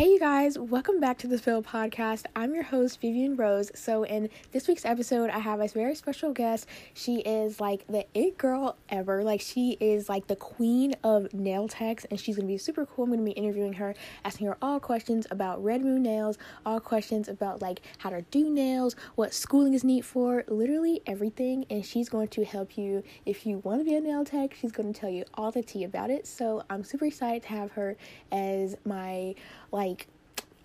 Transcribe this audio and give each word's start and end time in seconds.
Hey, 0.00 0.12
you 0.12 0.18
guys, 0.18 0.58
welcome 0.58 0.98
back 0.98 1.18
to 1.18 1.26
the 1.26 1.36
Spill 1.36 1.62
Podcast. 1.62 2.24
I'm 2.34 2.54
your 2.54 2.62
host, 2.62 3.02
Vivian 3.02 3.36
Rose. 3.36 3.70
So, 3.74 4.04
in 4.04 4.30
this 4.50 4.66
week's 4.66 4.86
episode, 4.86 5.28
I 5.28 5.40
have 5.40 5.60
a 5.60 5.68
very 5.68 5.94
special 5.94 6.32
guest. 6.32 6.66
She 6.94 7.16
is 7.16 7.60
like 7.60 7.86
the 7.86 8.06
it 8.14 8.38
girl 8.38 8.78
ever. 8.88 9.22
Like, 9.22 9.42
she 9.42 9.76
is 9.78 10.08
like 10.08 10.26
the 10.26 10.36
queen 10.36 10.94
of 11.04 11.34
nail 11.34 11.68
techs, 11.68 12.06
and 12.06 12.18
she's 12.18 12.36
gonna 12.36 12.48
be 12.48 12.56
super 12.56 12.86
cool. 12.86 13.04
I'm 13.04 13.10
gonna 13.10 13.24
be 13.24 13.32
interviewing 13.32 13.74
her, 13.74 13.94
asking 14.24 14.46
her 14.46 14.56
all 14.62 14.80
questions 14.80 15.26
about 15.30 15.62
Red 15.62 15.84
Moon 15.84 16.02
Nails, 16.02 16.38
all 16.64 16.80
questions 16.80 17.28
about 17.28 17.60
like 17.60 17.82
how 17.98 18.08
to 18.08 18.22
do 18.30 18.48
nails, 18.48 18.96
what 19.16 19.34
schooling 19.34 19.74
is 19.74 19.84
neat 19.84 20.06
for, 20.06 20.44
literally 20.48 21.02
everything. 21.06 21.66
And 21.68 21.84
she's 21.84 22.08
going 22.08 22.28
to 22.28 22.44
help 22.46 22.78
you 22.78 23.02
if 23.26 23.44
you 23.44 23.58
want 23.58 23.82
to 23.82 23.84
be 23.84 23.96
a 23.96 24.00
nail 24.00 24.24
tech. 24.24 24.54
She's 24.58 24.72
going 24.72 24.94
to 24.94 24.98
tell 24.98 25.10
you 25.10 25.26
all 25.34 25.50
the 25.50 25.62
tea 25.62 25.84
about 25.84 26.08
it. 26.08 26.26
So, 26.26 26.62
I'm 26.70 26.84
super 26.84 27.04
excited 27.04 27.42
to 27.42 27.48
have 27.48 27.72
her 27.72 27.98
as 28.32 28.78
my 28.86 29.34
like 29.72 30.06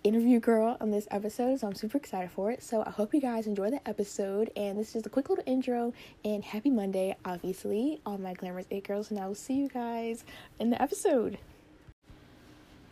interview 0.04 0.38
girl 0.38 0.76
on 0.80 0.90
this 0.90 1.08
episode, 1.10 1.58
so 1.58 1.66
I'm 1.66 1.74
super 1.74 1.98
excited 1.98 2.30
for 2.30 2.50
it. 2.50 2.62
So 2.62 2.82
I 2.86 2.90
hope 2.90 3.12
you 3.12 3.20
guys 3.20 3.46
enjoy 3.46 3.70
the 3.70 3.86
episode. 3.88 4.50
And 4.56 4.78
this 4.78 4.88
is 4.88 4.92
just 4.94 5.06
a 5.06 5.10
quick 5.10 5.28
little 5.28 5.44
intro 5.46 5.92
and 6.24 6.44
happy 6.44 6.70
Monday, 6.70 7.16
obviously, 7.24 8.00
all 8.06 8.18
my 8.18 8.34
glamorous 8.34 8.66
eight 8.70 8.86
girls. 8.86 9.10
And 9.10 9.18
I 9.18 9.26
will 9.26 9.34
see 9.34 9.54
you 9.54 9.68
guys 9.68 10.24
in 10.60 10.70
the 10.70 10.80
episode. 10.80 11.38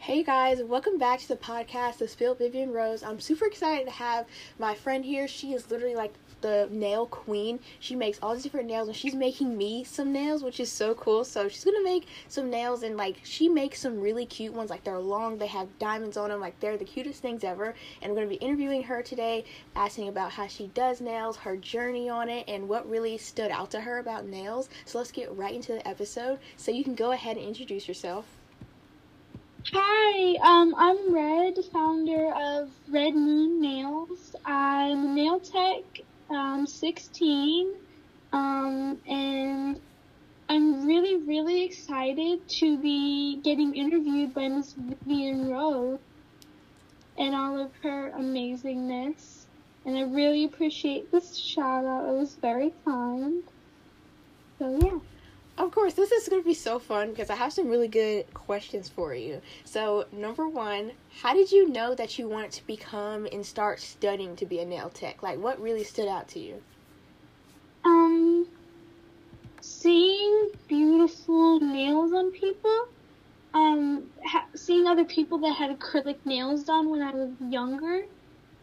Hey 0.04 0.22
guys, 0.22 0.62
welcome 0.62 0.98
back 0.98 1.20
to 1.20 1.28
the 1.28 1.36
podcast, 1.36 1.96
The 1.96 2.06
Spill 2.06 2.34
Vivian 2.34 2.72
Rose. 2.72 3.02
I'm 3.02 3.18
super 3.18 3.46
excited 3.46 3.86
to 3.86 3.90
have 3.90 4.26
my 4.58 4.74
friend 4.74 5.02
here. 5.02 5.26
She 5.26 5.54
is 5.54 5.70
literally 5.70 5.94
like 5.94 6.12
the 6.42 6.68
nail 6.70 7.06
queen. 7.06 7.58
She 7.80 7.96
makes 7.96 8.18
all 8.20 8.34
these 8.34 8.42
different 8.42 8.68
nails 8.68 8.88
and 8.88 8.94
she's 8.94 9.14
making 9.14 9.56
me 9.56 9.82
some 9.82 10.12
nails, 10.12 10.42
which 10.42 10.60
is 10.60 10.70
so 10.70 10.94
cool. 10.94 11.24
So 11.24 11.48
she's 11.48 11.64
gonna 11.64 11.82
make 11.82 12.06
some 12.28 12.50
nails 12.50 12.82
and 12.82 12.98
like 12.98 13.16
she 13.22 13.48
makes 13.48 13.80
some 13.80 13.98
really 13.98 14.26
cute 14.26 14.52
ones. 14.52 14.68
Like 14.68 14.84
they're 14.84 14.98
long, 14.98 15.38
they 15.38 15.46
have 15.46 15.78
diamonds 15.78 16.18
on 16.18 16.28
them. 16.28 16.38
Like 16.38 16.60
they're 16.60 16.76
the 16.76 16.84
cutest 16.84 17.22
things 17.22 17.42
ever. 17.42 17.74
And 18.02 18.10
I'm 18.10 18.14
gonna 18.14 18.26
be 18.26 18.34
interviewing 18.34 18.82
her 18.82 19.02
today, 19.02 19.46
asking 19.74 20.08
about 20.08 20.32
how 20.32 20.48
she 20.48 20.66
does 20.74 21.00
nails, 21.00 21.38
her 21.38 21.56
journey 21.56 22.10
on 22.10 22.28
it, 22.28 22.44
and 22.46 22.68
what 22.68 22.86
really 22.90 23.16
stood 23.16 23.50
out 23.50 23.70
to 23.70 23.80
her 23.80 24.00
about 24.00 24.26
nails. 24.26 24.68
So 24.84 24.98
let's 24.98 25.12
get 25.12 25.34
right 25.34 25.54
into 25.54 25.72
the 25.72 25.88
episode. 25.88 26.40
So 26.58 26.72
you 26.72 26.84
can 26.84 26.94
go 26.94 27.12
ahead 27.12 27.38
and 27.38 27.46
introduce 27.46 27.88
yourself. 27.88 28.26
Hi, 29.72 30.36
um, 30.42 30.74
I'm 30.76 31.14
Red, 31.14 31.54
founder 31.72 32.34
of 32.34 32.68
Red 32.90 33.14
Moon 33.14 33.62
Nails. 33.62 34.36
I'm 34.44 35.06
a 35.06 35.14
nail 35.14 35.40
tech, 35.40 36.04
um, 36.28 36.66
16, 36.66 37.72
um, 38.34 39.00
and 39.08 39.80
I'm 40.50 40.86
really, 40.86 41.16
really 41.16 41.64
excited 41.64 42.46
to 42.46 42.76
be 42.76 43.40
getting 43.42 43.74
interviewed 43.74 44.34
by 44.34 44.48
Miss 44.48 44.74
Vivian 44.74 45.48
Rose 45.48 45.98
and 47.16 47.34
all 47.34 47.58
of 47.58 47.70
her 47.82 48.12
amazingness. 48.18 49.46
And 49.86 49.96
I 49.96 50.02
really 50.02 50.44
appreciate 50.44 51.10
this 51.10 51.38
shout 51.38 51.86
out. 51.86 52.10
It 52.10 52.18
was 52.18 52.34
very 52.34 52.74
kind. 52.84 53.42
So, 54.58 54.78
yeah. 54.82 54.98
Of 55.56 55.70
course, 55.70 55.94
this 55.94 56.10
is 56.10 56.28
going 56.28 56.42
to 56.42 56.46
be 56.46 56.54
so 56.54 56.80
fun 56.80 57.10
because 57.10 57.30
I 57.30 57.36
have 57.36 57.52
some 57.52 57.68
really 57.68 57.86
good 57.86 58.32
questions 58.34 58.88
for 58.88 59.14
you. 59.14 59.40
So, 59.64 60.06
number 60.10 60.48
one, 60.48 60.92
how 61.22 61.32
did 61.32 61.52
you 61.52 61.68
know 61.68 61.94
that 61.94 62.18
you 62.18 62.28
wanted 62.28 62.50
to 62.52 62.66
become 62.66 63.28
and 63.30 63.46
start 63.46 63.78
studying 63.78 64.34
to 64.36 64.46
be 64.46 64.58
a 64.58 64.64
nail 64.64 64.90
tech? 64.90 65.22
Like, 65.22 65.38
what 65.38 65.60
really 65.60 65.84
stood 65.84 66.08
out 66.08 66.26
to 66.30 66.40
you? 66.40 66.60
Um, 67.84 68.48
seeing 69.60 70.50
beautiful 70.66 71.60
nails 71.60 72.12
on 72.12 72.32
people. 72.32 72.88
Um, 73.54 74.10
ha- 74.26 74.48
seeing 74.56 74.88
other 74.88 75.04
people 75.04 75.38
that 75.38 75.52
had 75.52 75.78
acrylic 75.78 76.16
nails 76.24 76.64
done 76.64 76.90
when 76.90 77.00
I 77.00 77.12
was 77.12 77.30
younger, 77.48 78.04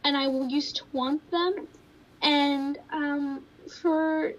and 0.03 0.17
I 0.17 0.28
used 0.28 0.75
to 0.78 0.84
want 0.92 1.31
them. 1.31 1.69
And 2.22 2.78
um, 2.92 3.45
for 3.81 4.34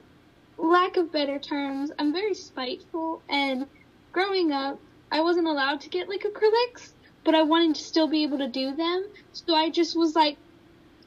lack 0.63 0.97
of 0.97 1.13
better 1.13 1.39
terms, 1.39 1.91
I'm 1.99 2.13
very 2.13 2.35
spiteful. 2.35 3.23
And 3.29 3.67
growing 4.13 4.53
up, 4.53 4.81
I 5.11 5.21
wasn't 5.21 5.49
allowed 5.49 5.81
to 5.83 5.91
get 5.91 6.09
like 6.09 6.23
acrylics, 6.23 6.93
but 7.25 7.35
I 7.35 7.43
wanted 7.43 7.75
to 7.77 7.83
still 7.83 8.09
be 8.09 8.23
able 8.23 8.39
to 8.39 8.49
do 8.49 8.75
them. 8.75 9.05
So 9.33 9.55
I 9.55 9.71
just 9.71 9.97
was 9.97 10.15
like, 10.15 10.39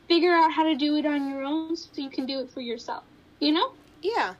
figure 0.07 0.33
out 0.33 0.51
how 0.51 0.63
to 0.63 0.75
do 0.75 0.95
it 0.97 1.05
on 1.05 1.29
your 1.29 1.43
own 1.43 1.75
so 1.75 1.89
you 1.95 2.09
can 2.09 2.25
do 2.25 2.41
it 2.41 2.51
for 2.51 2.61
yourself. 2.61 3.03
You 3.39 3.53
know? 3.53 3.71
Yeah. 4.01 4.35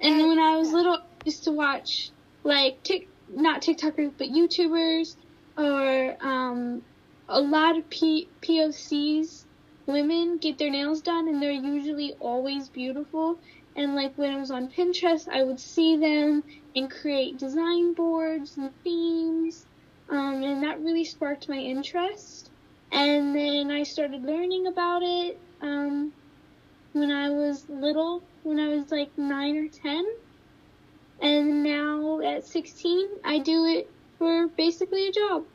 And 0.00 0.26
when 0.26 0.38
I 0.38 0.56
was 0.56 0.72
little, 0.72 0.94
I 0.94 1.00
used 1.26 1.44
to 1.44 1.52
watch 1.52 2.10
like 2.42 2.82
tick 2.82 3.08
not 3.28 3.62
TikTokers 3.62 4.12
but 4.16 4.28
YouTubers 4.28 5.14
or 5.58 6.16
um, 6.20 6.82
a 7.28 7.40
lot 7.40 7.76
of 7.76 7.88
P- 7.90 8.28
POCs 8.42 9.44
women 9.86 10.38
get 10.38 10.58
their 10.58 10.70
nails 10.70 11.02
done 11.02 11.28
and 11.28 11.42
they're 11.42 11.50
usually 11.50 12.14
always 12.18 12.68
beautiful 12.68 13.38
and 13.80 13.94
like 13.94 14.12
when 14.18 14.30
I 14.30 14.36
was 14.36 14.50
on 14.50 14.68
Pinterest, 14.68 15.26
I 15.26 15.42
would 15.42 15.58
see 15.58 15.96
them 15.96 16.44
and 16.76 16.90
create 16.90 17.38
design 17.38 17.94
boards 17.94 18.58
and 18.58 18.70
themes. 18.84 19.64
Um, 20.10 20.42
and 20.42 20.62
that 20.62 20.80
really 20.80 21.04
sparked 21.04 21.48
my 21.48 21.56
interest. 21.56 22.50
And 22.92 23.34
then 23.34 23.70
I 23.70 23.84
started 23.84 24.22
learning 24.22 24.66
about 24.66 25.02
it 25.02 25.38
um, 25.62 26.12
when 26.92 27.10
I 27.10 27.30
was 27.30 27.66
little, 27.70 28.22
when 28.42 28.60
I 28.60 28.68
was 28.68 28.90
like 28.90 29.16
9 29.16 29.56
or 29.56 29.68
10. 29.68 30.04
And 31.22 31.62
now 31.62 32.20
at 32.20 32.46
16, 32.46 33.08
I 33.24 33.38
do 33.38 33.64
it 33.64 33.90
for 34.18 34.48
basically 34.48 35.08
a 35.08 35.12
job. 35.12 35.46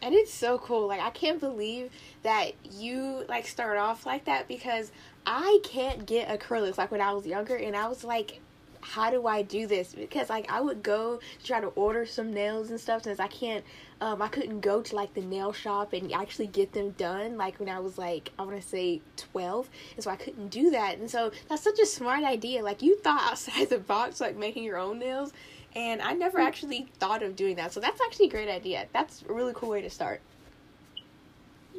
And 0.00 0.14
it's 0.14 0.32
so 0.32 0.58
cool. 0.58 0.86
Like 0.86 1.00
I 1.00 1.10
can't 1.10 1.40
believe 1.40 1.90
that 2.22 2.52
you 2.70 3.24
like 3.28 3.48
start 3.48 3.78
off 3.78 4.06
like 4.06 4.26
that 4.26 4.46
because 4.46 4.92
I 5.26 5.60
can't 5.62 6.06
get 6.06 6.28
acrylics 6.28 6.78
like 6.78 6.90
when 6.90 7.00
I 7.00 7.12
was 7.12 7.26
younger 7.26 7.56
and 7.56 7.76
I 7.76 7.88
was 7.88 8.04
like 8.04 8.40
how 8.82 9.10
do 9.10 9.26
I 9.28 9.42
do 9.42 9.66
this? 9.66 9.94
Because 9.94 10.28
like 10.28 10.50
I 10.50 10.60
would 10.60 10.82
go 10.82 11.20
try 11.44 11.60
to 11.60 11.68
order 11.68 12.04
some 12.04 12.32
nails 12.32 12.70
and 12.70 12.78
stuff 12.78 13.04
since 13.04 13.20
I 13.20 13.28
can't 13.28 13.64
um 14.00 14.20
I 14.20 14.28
couldn't 14.28 14.60
go 14.60 14.82
to 14.82 14.96
like 14.96 15.14
the 15.14 15.22
nail 15.22 15.52
shop 15.52 15.92
and 15.92 16.12
actually 16.12 16.48
get 16.48 16.72
them 16.72 16.90
done 16.90 17.36
like 17.36 17.58
when 17.60 17.68
I 17.68 17.78
was 17.78 17.96
like 17.96 18.32
I 18.38 18.42
want 18.42 18.60
to 18.60 18.68
say 18.68 19.00
12 19.16 19.70
and 19.94 20.04
so 20.04 20.10
I 20.10 20.16
couldn't 20.16 20.48
do 20.48 20.70
that 20.70 20.98
and 20.98 21.08
so 21.08 21.30
that's 21.48 21.62
such 21.62 21.78
a 21.78 21.86
smart 21.86 22.24
idea 22.24 22.62
like 22.62 22.82
you 22.82 22.98
thought 22.98 23.22
outside 23.22 23.68
the 23.70 23.78
box 23.78 24.20
like 24.20 24.36
making 24.36 24.64
your 24.64 24.78
own 24.78 24.98
nails 24.98 25.32
and 25.74 26.02
I 26.02 26.12
never 26.12 26.38
actually 26.38 26.88
thought 26.98 27.22
of 27.22 27.36
doing 27.36 27.56
that 27.56 27.72
so 27.72 27.80
that's 27.80 28.00
actually 28.00 28.26
a 28.26 28.30
great 28.30 28.48
idea 28.48 28.86
that's 28.92 29.22
a 29.28 29.32
really 29.32 29.52
cool 29.54 29.70
way 29.70 29.80
to 29.82 29.90
start 29.90 30.20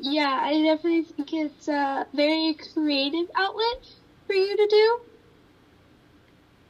yeah, 0.03 0.39
I 0.41 0.61
definitely 0.61 1.03
think 1.03 1.33
it's 1.33 1.67
a 1.69 2.05
very 2.13 2.57
creative 2.73 3.31
outlet 3.35 3.87
for 4.27 4.33
you 4.33 4.57
to 4.57 4.67
do. 4.67 4.99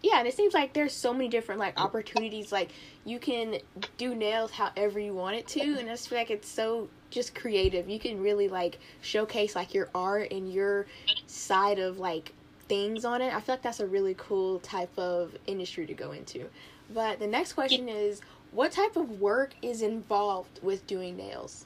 Yeah, 0.03 0.19
and 0.19 0.27
it 0.27 0.35
seems 0.35 0.53
like 0.53 0.73
there's 0.73 0.93
so 0.93 1.13
many 1.13 1.29
different 1.29 1.59
like 1.59 1.79
opportunities. 1.79 2.51
Like 2.51 2.69
you 3.05 3.17
can 3.17 3.57
do 3.97 4.13
nails 4.13 4.51
however 4.51 4.99
you 4.99 5.15
want 5.15 5.35
it 5.35 5.47
to, 5.47 5.61
and 5.79 5.89
I 5.89 5.93
just 5.93 6.09
feel 6.09 6.19
like 6.19 6.29
it's 6.29 6.47
so 6.47 6.89
just 7.09 7.33
creative. 7.33 7.89
You 7.89 7.99
can 7.99 8.21
really 8.21 8.47
like 8.49 8.79
showcase 9.01 9.55
like 9.55 9.73
your 9.73 9.89
art 9.95 10.31
and 10.31 10.53
your 10.53 10.85
side 11.25 11.79
of 11.79 11.97
like 11.97 12.33
things 12.67 13.03
on 13.03 13.21
it. 13.21 13.33
I 13.33 13.39
feel 13.41 13.53
like 13.55 13.63
that's 13.63 13.79
a 13.79 13.87
really 13.87 14.15
cool 14.15 14.59
type 14.59 14.95
of 14.99 15.35
industry 15.47 15.87
to 15.87 15.93
go 15.95 16.11
into. 16.11 16.49
But 16.93 17.17
the 17.17 17.27
next 17.27 17.53
question 17.53 17.89
is, 17.89 18.21
what 18.51 18.73
type 18.73 18.95
of 18.95 19.19
work 19.19 19.55
is 19.63 19.81
involved 19.81 20.59
with 20.61 20.85
doing 20.85 21.17
nails? 21.17 21.65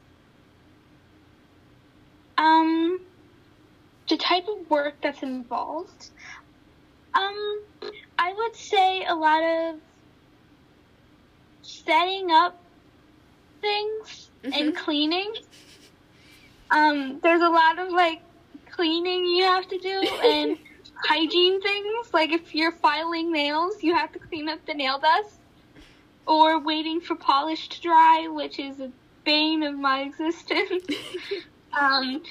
Um, 2.38 3.00
the 4.08 4.18
type 4.18 4.48
of 4.48 4.70
work 4.70 4.96
that's 5.02 5.24
involved. 5.24 6.10
Um, 7.14 7.62
I 8.20 8.34
would 8.34 8.56
say 8.56 9.06
a 9.06 9.16
lot 9.16 9.44
of 9.44 9.76
setting 11.62 12.32
up 12.32 12.62
things 13.62 14.30
mm-hmm. 14.44 14.54
and 14.54 14.76
cleaning. 14.76 15.34
Um, 16.70 17.20
there's 17.22 17.42
a 17.42 17.50
lot 17.50 17.80
of 17.80 17.92
like 17.92 18.22
cleaning 18.72 19.26
you 19.26 19.44
have 19.44 19.68
to 19.68 19.78
do 19.78 20.02
and 20.24 20.58
hygiene 21.04 21.62
things. 21.62 22.14
Like 22.14 22.32
if 22.32 22.54
you're 22.54 22.72
filing 22.72 23.32
nails, 23.32 23.82
you 23.84 23.96
have 23.96 24.12
to 24.14 24.20
clean 24.20 24.50
up 24.50 24.66
the 24.66 24.74
nail 24.74 25.00
dust. 25.00 25.36
Or 26.26 26.60
waiting 26.60 27.00
for 27.00 27.16
polish 27.16 27.70
to 27.70 27.82
dry, 27.82 28.28
which 28.30 28.60
is 28.60 28.82
a 28.82 28.92
bane 29.24 29.64
of 29.64 29.80
my 29.80 30.02
existence. 30.10 30.86
Um, 31.74 32.22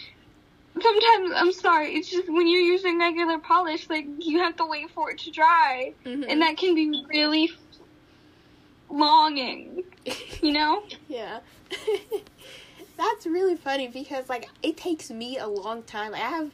sometimes 0.80 1.32
I'm 1.34 1.52
sorry, 1.52 1.94
it's 1.94 2.08
just 2.08 2.28
when 2.28 2.46
you're 2.46 2.60
using 2.60 2.98
regular 2.98 3.38
polish, 3.38 3.88
like 3.88 4.06
you 4.18 4.38
have 4.38 4.56
to 4.56 4.66
wait 4.66 4.90
for 4.90 5.10
it 5.10 5.18
to 5.18 5.30
dry, 5.30 5.92
mm-hmm. 6.04 6.24
and 6.28 6.42
that 6.42 6.56
can 6.56 6.74
be 6.74 7.04
really 7.08 7.52
longing, 8.88 9.84
you 10.42 10.52
know? 10.52 10.82
yeah. 11.08 11.40
That's 12.96 13.26
really 13.26 13.56
funny 13.56 13.88
because 13.88 14.28
like 14.28 14.48
it 14.62 14.76
takes 14.76 15.10
me 15.10 15.38
a 15.38 15.46
long 15.46 15.82
time. 15.82 16.12
Like, 16.12 16.22
I 16.22 16.28
have 16.28 16.50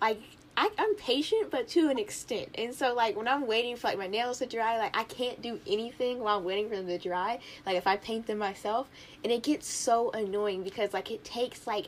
like 0.00 0.20
I, 0.56 0.70
I'm 0.78 0.94
patient, 0.94 1.50
but 1.50 1.66
to 1.68 1.88
an 1.88 1.98
extent. 1.98 2.50
And 2.56 2.72
so, 2.72 2.94
like, 2.94 3.16
when 3.16 3.26
I'm 3.26 3.46
waiting 3.46 3.76
for 3.76 3.88
like 3.88 3.98
my 3.98 4.06
nails 4.06 4.38
to 4.38 4.46
dry, 4.46 4.78
like 4.78 4.96
I 4.96 5.04
can't 5.04 5.42
do 5.42 5.58
anything 5.66 6.20
while 6.20 6.38
I'm 6.38 6.44
waiting 6.44 6.68
for 6.68 6.76
them 6.76 6.86
to 6.86 6.98
dry. 6.98 7.40
Like 7.66 7.76
if 7.76 7.86
I 7.86 7.96
paint 7.96 8.26
them 8.26 8.38
myself, 8.38 8.88
and 9.22 9.32
it 9.32 9.42
gets 9.42 9.66
so 9.66 10.10
annoying 10.12 10.62
because 10.62 10.92
like 10.92 11.10
it 11.10 11.24
takes 11.24 11.66
like 11.66 11.86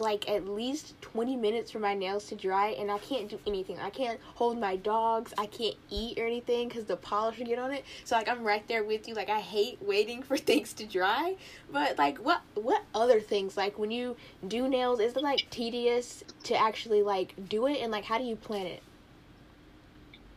like 0.00 0.28
at 0.28 0.46
least 0.48 1.00
20 1.02 1.36
minutes 1.36 1.70
for 1.70 1.78
my 1.78 1.94
nails 1.94 2.26
to 2.26 2.34
dry 2.34 2.68
and 2.70 2.90
I 2.90 2.98
can't 2.98 3.28
do 3.28 3.40
anything. 3.46 3.78
I 3.78 3.90
can't 3.90 4.20
hold 4.34 4.58
my 4.58 4.76
dogs. 4.76 5.32
I 5.38 5.46
can't 5.46 5.76
eat 5.90 6.18
or 6.18 6.26
anything 6.26 6.68
cuz 6.70 6.84
the 6.84 6.96
polish 6.96 7.38
will 7.38 7.46
get 7.46 7.58
on 7.58 7.72
it. 7.72 7.84
So 8.04 8.16
like 8.16 8.28
I'm 8.28 8.44
right 8.44 8.66
there 8.68 8.84
with 8.84 9.08
you. 9.08 9.14
Like 9.14 9.30
I 9.30 9.40
hate 9.40 9.78
waiting 9.82 10.22
for 10.22 10.36
things 10.50 10.72
to 10.74 10.86
dry. 10.86 11.36
But 11.70 11.98
like 11.98 12.18
what 12.18 12.42
what 12.54 12.82
other 12.94 13.20
things 13.20 13.56
like 13.56 13.78
when 13.78 13.90
you 13.90 14.16
do 14.46 14.68
nails 14.68 15.00
is 15.00 15.16
it 15.16 15.22
like 15.22 15.48
tedious 15.50 16.24
to 16.44 16.56
actually 16.56 17.02
like 17.02 17.34
do 17.48 17.66
it 17.66 17.78
and 17.80 17.92
like 17.92 18.04
how 18.04 18.18
do 18.18 18.24
you 18.24 18.36
plan 18.36 18.66
it? 18.66 18.82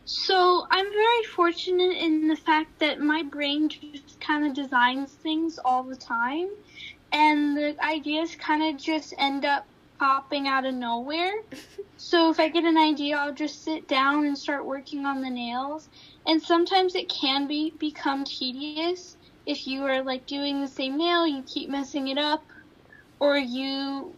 So 0.04 0.66
I'm 0.70 0.86
very 0.90 1.24
fortunate 1.36 1.98
in 1.98 2.28
the 2.28 2.36
fact 2.36 2.78
that 2.80 2.98
my 2.98 3.22
brain 3.22 3.68
just 3.68 4.18
kind 4.20 4.46
of 4.46 4.54
designs 4.54 5.12
things 5.12 5.58
all 5.62 5.82
the 5.82 5.96
time 5.96 6.48
and 7.12 7.56
the 7.56 7.76
ideas 7.84 8.36
kind 8.36 8.62
of 8.62 8.80
just 8.80 9.14
end 9.18 9.44
up 9.44 9.66
popping 9.98 10.46
out 10.46 10.66
of 10.66 10.74
nowhere. 10.74 11.32
so 11.96 12.30
if 12.30 12.38
I 12.38 12.48
get 12.48 12.64
an 12.64 12.76
idea, 12.76 13.16
I'll 13.16 13.34
just 13.34 13.64
sit 13.64 13.88
down 13.88 14.26
and 14.26 14.38
start 14.38 14.66
working 14.66 15.06
on 15.06 15.20
the 15.20 15.30
nails. 15.30 15.88
And 16.26 16.42
sometimes 16.42 16.94
it 16.94 17.10
can 17.10 17.48
be 17.48 17.74
become 17.78 18.24
tedious 18.24 19.16
if 19.48 19.66
you 19.66 19.82
are 19.84 20.02
like 20.02 20.26
doing 20.26 20.60
the 20.60 20.68
same 20.68 20.98
nail, 20.98 21.26
you 21.26 21.42
keep 21.42 21.70
messing 21.70 22.08
it 22.08 22.18
up, 22.18 22.44
or 23.18 23.38
you 23.38 24.14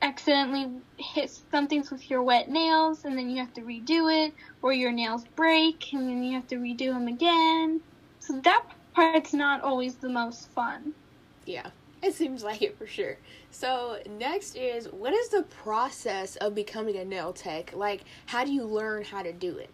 accidentally 0.00 0.68
hit 0.96 1.28
something 1.50 1.84
with 1.90 2.08
your 2.08 2.22
wet 2.22 2.48
nails 2.48 3.04
and 3.04 3.18
then 3.18 3.28
you 3.28 3.38
have 3.38 3.52
to 3.54 3.62
redo 3.62 4.26
it, 4.26 4.32
or 4.62 4.72
your 4.72 4.92
nails 4.92 5.24
break 5.34 5.82
and 5.92 6.08
then 6.08 6.22
you 6.22 6.34
have 6.34 6.46
to 6.46 6.56
redo 6.56 6.92
them 6.92 7.08
again. 7.08 7.80
So 8.20 8.40
that 8.44 8.62
part's 8.94 9.34
not 9.34 9.62
always 9.62 9.96
the 9.96 10.08
most 10.08 10.48
fun. 10.54 10.94
Yeah. 11.44 11.70
It 12.02 12.14
seems 12.14 12.44
like 12.44 12.62
it 12.62 12.78
for 12.78 12.86
sure. 12.86 13.16
So, 13.50 13.98
next 14.08 14.54
is 14.56 14.86
what 14.86 15.12
is 15.12 15.30
the 15.30 15.42
process 15.42 16.36
of 16.36 16.54
becoming 16.54 16.96
a 16.96 17.04
nail 17.04 17.32
tech? 17.32 17.74
Like, 17.74 18.04
how 18.26 18.44
do 18.44 18.52
you 18.52 18.64
learn 18.64 19.04
how 19.04 19.22
to 19.22 19.32
do 19.32 19.58
it? 19.58 19.70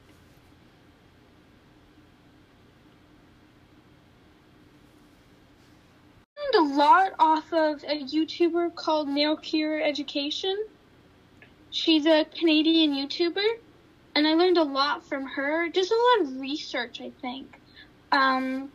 I 6.38 6.58
learned 6.58 6.72
a 6.72 6.76
lot 6.76 7.12
off 7.18 7.52
of 7.52 7.84
a 7.84 8.02
YouTuber 8.02 8.74
called 8.74 9.08
Nail 9.08 9.36
Career 9.36 9.82
Education. 9.82 10.56
She's 11.70 12.06
a 12.06 12.24
Canadian 12.24 12.94
YouTuber, 12.94 13.58
and 14.14 14.26
I 14.26 14.34
learned 14.34 14.56
a 14.56 14.62
lot 14.62 15.04
from 15.06 15.26
her. 15.26 15.68
Just 15.68 15.90
a 15.90 15.94
lot 15.94 16.28
of 16.28 16.40
research, 16.40 17.00
I 17.00 17.10
think. 17.20 17.60
Um, 18.12 18.70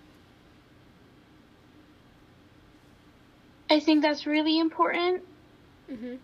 I 3.69 3.79
think 3.79 4.01
that's 4.01 4.25
really 4.25 4.59
important. 4.59 5.23
Mm-hmm. 5.91 6.15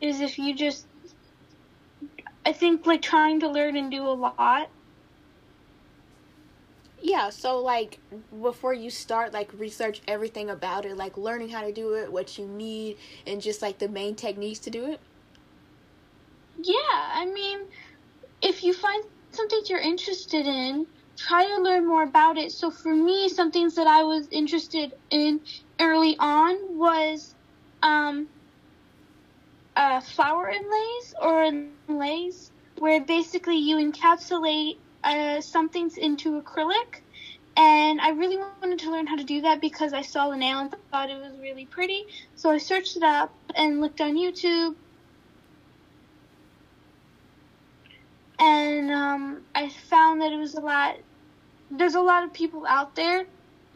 Is 0.00 0.20
if 0.20 0.38
you 0.38 0.54
just, 0.54 0.86
I 2.44 2.52
think 2.52 2.86
like 2.86 3.02
trying 3.02 3.40
to 3.40 3.48
learn 3.48 3.76
and 3.76 3.90
do 3.90 4.06
a 4.06 4.12
lot. 4.12 4.68
Yeah, 7.00 7.30
so 7.30 7.58
like 7.58 7.98
before 8.42 8.74
you 8.74 8.90
start, 8.90 9.32
like 9.32 9.52
research 9.54 10.02
everything 10.08 10.50
about 10.50 10.84
it, 10.84 10.96
like 10.96 11.16
learning 11.16 11.48
how 11.48 11.62
to 11.62 11.72
do 11.72 11.94
it, 11.94 12.12
what 12.12 12.38
you 12.38 12.46
need, 12.46 12.96
and 13.26 13.40
just 13.40 13.62
like 13.62 13.78
the 13.78 13.88
main 13.88 14.14
techniques 14.14 14.58
to 14.60 14.70
do 14.70 14.92
it. 14.92 15.00
Yeah, 16.60 16.74
I 16.90 17.24
mean, 17.26 17.60
if 18.42 18.64
you 18.64 18.74
find 18.74 19.04
something 19.30 19.62
you're 19.68 19.78
interested 19.78 20.46
in, 20.46 20.86
try 21.18 21.44
to 21.46 21.62
learn 21.62 21.86
more 21.86 22.04
about 22.04 22.38
it. 22.38 22.52
So 22.52 22.70
for 22.70 22.94
me, 22.94 23.28
some 23.28 23.50
things 23.50 23.74
that 23.74 23.86
I 23.86 24.04
was 24.04 24.28
interested 24.30 24.92
in 25.10 25.40
early 25.80 26.16
on 26.18 26.78
was 26.78 27.34
um, 27.82 28.28
uh, 29.76 30.00
flower 30.00 30.48
inlays 30.48 31.14
or 31.20 31.44
inlays, 31.88 32.52
where 32.78 33.00
basically 33.00 33.56
you 33.56 33.76
encapsulate 33.76 34.76
uh, 35.04 35.40
something 35.40 35.90
into 35.96 36.40
acrylic. 36.40 37.02
And 37.56 38.00
I 38.00 38.10
really 38.10 38.36
wanted 38.36 38.78
to 38.80 38.90
learn 38.92 39.08
how 39.08 39.16
to 39.16 39.24
do 39.24 39.40
that 39.42 39.60
because 39.60 39.92
I 39.92 40.02
saw 40.02 40.30
the 40.30 40.36
nail 40.36 40.60
and 40.60 40.74
thought 40.92 41.10
it 41.10 41.20
was 41.20 41.32
really 41.40 41.66
pretty. 41.66 42.04
So 42.36 42.50
I 42.50 42.58
searched 42.58 42.96
it 42.96 43.02
up 43.02 43.34
and 43.56 43.80
looked 43.80 44.00
on 44.00 44.14
YouTube. 44.14 44.76
And 48.38 48.90
um, 48.92 49.42
I 49.56 49.68
found 49.90 50.22
that 50.22 50.32
it 50.32 50.36
was 50.36 50.54
a 50.54 50.60
lot. 50.60 50.98
There's 51.70 51.94
a 51.94 52.00
lot 52.00 52.24
of 52.24 52.32
people 52.32 52.64
out 52.66 52.94
there 52.94 53.26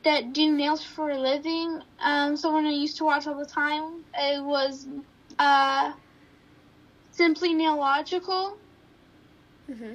that 0.04 0.32
do 0.32 0.50
nails 0.52 0.82
for 0.82 1.10
a 1.10 1.18
living. 1.18 1.82
Um, 2.00 2.36
someone 2.36 2.66
I 2.66 2.70
used 2.70 2.96
to 2.98 3.04
watch 3.04 3.26
all 3.26 3.38
the 3.38 3.46
time. 3.46 4.04
It 4.14 4.42
was 4.42 4.88
uh, 5.38 5.92
Simply 7.12 7.54
Nailogical. 7.54 8.56
Mm-hmm. 9.70 9.94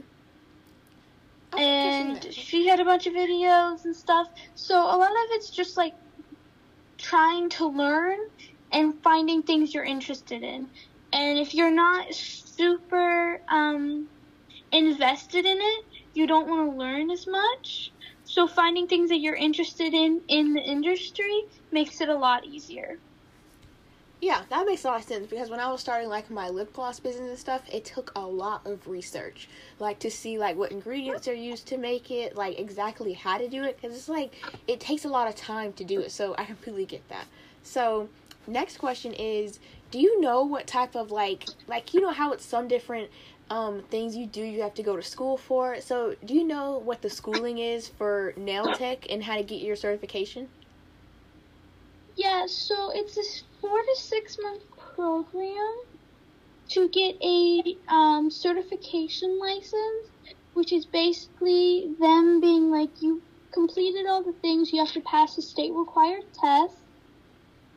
And 1.59 2.33
she 2.33 2.67
had 2.67 2.79
a 2.79 2.85
bunch 2.85 3.07
of 3.07 3.13
videos 3.13 3.85
and 3.85 3.95
stuff. 3.95 4.29
So 4.55 4.75
a 4.75 4.97
lot 4.97 5.11
of 5.11 5.27
it's 5.31 5.49
just 5.49 5.77
like 5.77 5.93
trying 6.97 7.49
to 7.49 7.67
learn 7.67 8.19
and 8.71 8.93
finding 9.01 9.43
things 9.43 9.73
you're 9.73 9.83
interested 9.83 10.43
in. 10.43 10.67
And 11.13 11.39
if 11.39 11.53
you're 11.53 11.71
not 11.71 12.13
super 12.13 13.41
um, 13.47 14.07
invested 14.71 15.45
in 15.45 15.57
it, 15.59 15.85
you 16.17 16.25
don't 16.25 16.47
want 16.47 16.71
to 16.71 16.77
learn 16.77 17.11
as 17.11 17.27
much. 17.27 17.91
So 18.23 18.47
finding 18.47 18.87
things 18.87 19.09
that 19.09 19.19
you're 19.19 19.35
interested 19.35 19.93
in 19.93 20.21
in 20.27 20.53
the 20.53 20.61
industry 20.61 21.43
makes 21.71 22.01
it 22.01 22.09
a 22.09 22.15
lot 22.15 22.43
easier. 22.43 22.97
Yeah, 24.19 24.41
that 24.49 24.65
makes 24.65 24.83
a 24.83 24.87
lot 24.87 24.99
of 24.99 25.05
sense 25.05 25.27
because 25.27 25.51
when 25.51 25.59
I 25.59 25.71
was 25.71 25.79
starting 25.79 26.09
like 26.09 26.31
my 26.31 26.49
lip 26.49 26.73
gloss 26.73 26.99
business 26.99 27.29
and 27.29 27.37
stuff, 27.37 27.61
it 27.71 27.85
took 27.85 28.11
a 28.15 28.25
lot 28.25 28.65
of 28.65 28.87
research, 28.87 29.47
like 29.79 29.99
to 29.99 30.09
see 30.09 30.39
like 30.39 30.57
what 30.57 30.71
ingredients 30.71 31.27
are 31.27 31.35
used 31.35 31.67
to 31.67 31.77
make 31.77 32.09
it, 32.09 32.35
like 32.35 32.57
exactly 32.57 33.13
how 33.13 33.37
to 33.37 33.47
do 33.47 33.63
it, 33.63 33.79
because 33.79 33.95
it's 33.95 34.09
like 34.09 34.33
it 34.67 34.79
takes 34.79 35.05
a 35.05 35.09
lot 35.09 35.27
of 35.27 35.35
time 35.35 35.71
to 35.73 35.83
do 35.83 35.99
it. 35.99 36.11
So 36.11 36.33
I 36.35 36.45
completely 36.53 36.85
get 36.85 37.07
that. 37.09 37.27
So 37.61 38.09
next 38.47 38.77
question 38.79 39.13
is, 39.13 39.59
do 39.91 39.99
you 39.99 40.19
know 40.19 40.43
what 40.43 40.65
type 40.65 40.95
of 40.95 41.11
like 41.11 41.45
like 41.67 41.93
you 41.93 42.01
know 42.01 42.11
how 42.11 42.33
it's 42.33 42.43
some 42.43 42.67
different 42.67 43.11
um, 43.49 43.83
things 43.89 44.15
you 44.15 44.27
do 44.27 44.41
you 44.41 44.61
have 44.61 44.73
to 44.75 44.83
go 44.83 44.95
to 44.95 45.01
school 45.03 45.37
for. 45.37 45.79
So, 45.81 46.15
do 46.25 46.33
you 46.33 46.43
know 46.43 46.77
what 46.77 47.01
the 47.01 47.09
schooling 47.09 47.59
is 47.59 47.87
for 47.87 48.33
nail 48.37 48.73
tech 48.73 49.05
and 49.09 49.23
how 49.23 49.37
to 49.37 49.43
get 49.43 49.61
your 49.61 49.75
certification? 49.75 50.49
Yeah, 52.15 52.45
so 52.47 52.91
it's 52.93 53.17
a 53.17 53.45
four 53.61 53.79
to 53.79 53.95
six 53.95 54.37
month 54.41 54.63
program 54.95 55.75
to 56.69 56.89
get 56.89 57.15
a 57.21 57.77
um, 57.87 58.29
certification 58.29 59.39
license, 59.39 60.09
which 60.53 60.73
is 60.73 60.85
basically 60.85 61.95
them 61.99 62.41
being 62.41 62.69
like 62.69 63.01
you 63.01 63.21
completed 63.53 64.05
all 64.07 64.23
the 64.23 64.33
things 64.41 64.73
you 64.73 64.79
have 64.79 64.93
to 64.93 65.01
pass 65.01 65.37
a 65.37 65.41
state 65.41 65.71
required 65.73 66.23
test. 66.33 66.75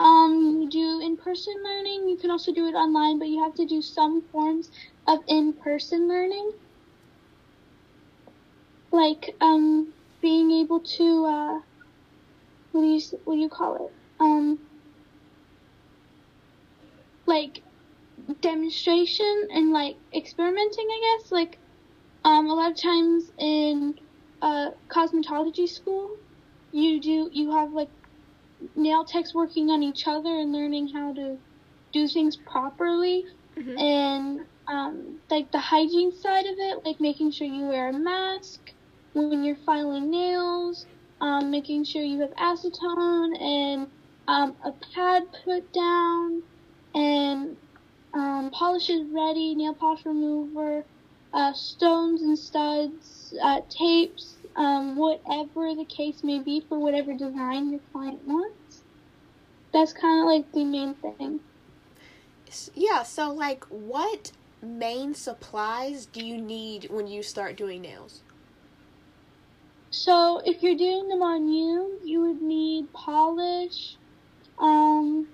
Um, 0.01 0.63
you 0.63 0.71
do 0.71 1.01
in 1.05 1.19
person 1.19 1.55
learning. 1.63 2.09
You 2.09 2.17
can 2.17 2.31
also 2.31 2.53
do 2.53 2.67
it 2.67 2.75
online, 2.75 3.19
but 3.19 3.29
you 3.29 3.43
have 3.43 3.55
to 3.57 3.67
do 3.67 3.83
some 3.83 4.23
forms 4.33 4.71
of 5.07 5.19
in-person 5.29 6.09
learning, 6.09 6.53
like 8.93 9.35
um, 9.41 9.93
being 10.21 10.51
able 10.51 10.81
to 10.81 11.25
uh, 11.25 11.61
what 12.73 12.81
do 12.81 12.87
you 12.87 13.01
what 13.25 13.35
do 13.35 13.41
you 13.41 13.49
call 13.49 13.87
it? 13.87 13.93
Um, 14.21 14.59
like 17.27 17.63
demonstration 18.41 19.49
and 19.53 19.73
like 19.73 19.97
experimenting, 20.15 20.87
I 20.89 21.19
guess. 21.19 21.33
Like 21.33 21.59
um, 22.25 22.49
a 22.49 22.55
lot 22.55 22.71
of 22.71 22.77
times 22.77 23.31
in 23.39 23.95
uh, 24.43 24.71
cosmetology 24.89 25.69
school, 25.69 26.11
you 26.73 27.01
do 27.01 27.31
you 27.33 27.51
have 27.53 27.73
like 27.73 27.89
nail 28.77 29.05
techs 29.05 29.35
working 29.35 29.71
on 29.71 29.83
each 29.83 30.07
other 30.07 30.29
and 30.29 30.53
learning 30.53 30.89
how 30.89 31.15
to 31.15 31.39
do 31.93 32.07
things 32.09 32.37
properly. 32.37 33.25
Mm-hmm. 33.59 33.79
And 33.79 34.41
um, 34.71 35.19
like 35.29 35.51
the 35.51 35.59
hygiene 35.59 36.13
side 36.13 36.47
of 36.47 36.55
it, 36.57 36.85
like 36.85 37.01
making 37.01 37.33
sure 37.33 37.47
you 37.47 37.67
wear 37.67 37.89
a 37.89 37.93
mask 37.93 38.73
when 39.13 39.43
you're 39.43 39.57
filing 39.67 40.11
nails, 40.11 40.87
um, 41.21 41.51
making 41.51 41.85
sure 41.85 42.03
you 42.03 42.21
have 42.21 42.31
acetone 42.37 43.41
and 43.41 43.89
um, 44.29 44.55
a 44.65 44.73
pad 44.95 45.25
put 45.45 45.73
down, 45.73 46.43
and 46.95 47.57
um, 48.15 48.51
polishes 48.53 49.03
ready, 49.13 49.55
nail 49.57 49.75
polish 49.75 50.07
remover, 50.07 50.85
uh, 51.33 51.53
stones 51.53 52.23
and 52.23 52.39
studs, 52.39 53.35
uh, 53.43 53.61
tapes, 53.69 54.37
um, 54.57 54.97
whatever 54.97 55.75
the 55.75 55.87
case 55.89 56.23
may 56.23 56.39
be 56.39 56.65
for 56.69 56.79
whatever 56.79 57.13
design 57.13 57.71
your 57.71 57.81
client 57.93 58.21
wants. 58.25 58.83
That's 59.73 59.93
kind 59.93 60.21
of 60.21 60.27
like 60.27 60.53
the 60.53 60.65
main 60.65 60.95
thing. 60.95 61.41
Yeah, 62.75 63.05
so 63.05 63.33
like 63.33 63.65
what 63.69 64.33
main 64.63 65.15
supplies 65.15 66.07
do 66.07 66.25
you 66.25 66.41
need 66.41 66.89
when 66.91 67.07
you 67.07 67.23
start 67.23 67.57
doing 67.57 67.83
nails? 67.83 68.23
So 69.91 70.41
if 70.45 70.63
you're 70.63 70.77
doing 70.77 71.09
them 71.09 71.23
on 71.23 71.49
you, 71.49 71.99
you 72.05 72.21
would 72.21 72.43
need 72.43 72.93
polish. 72.93 73.97
Um, 74.59 75.27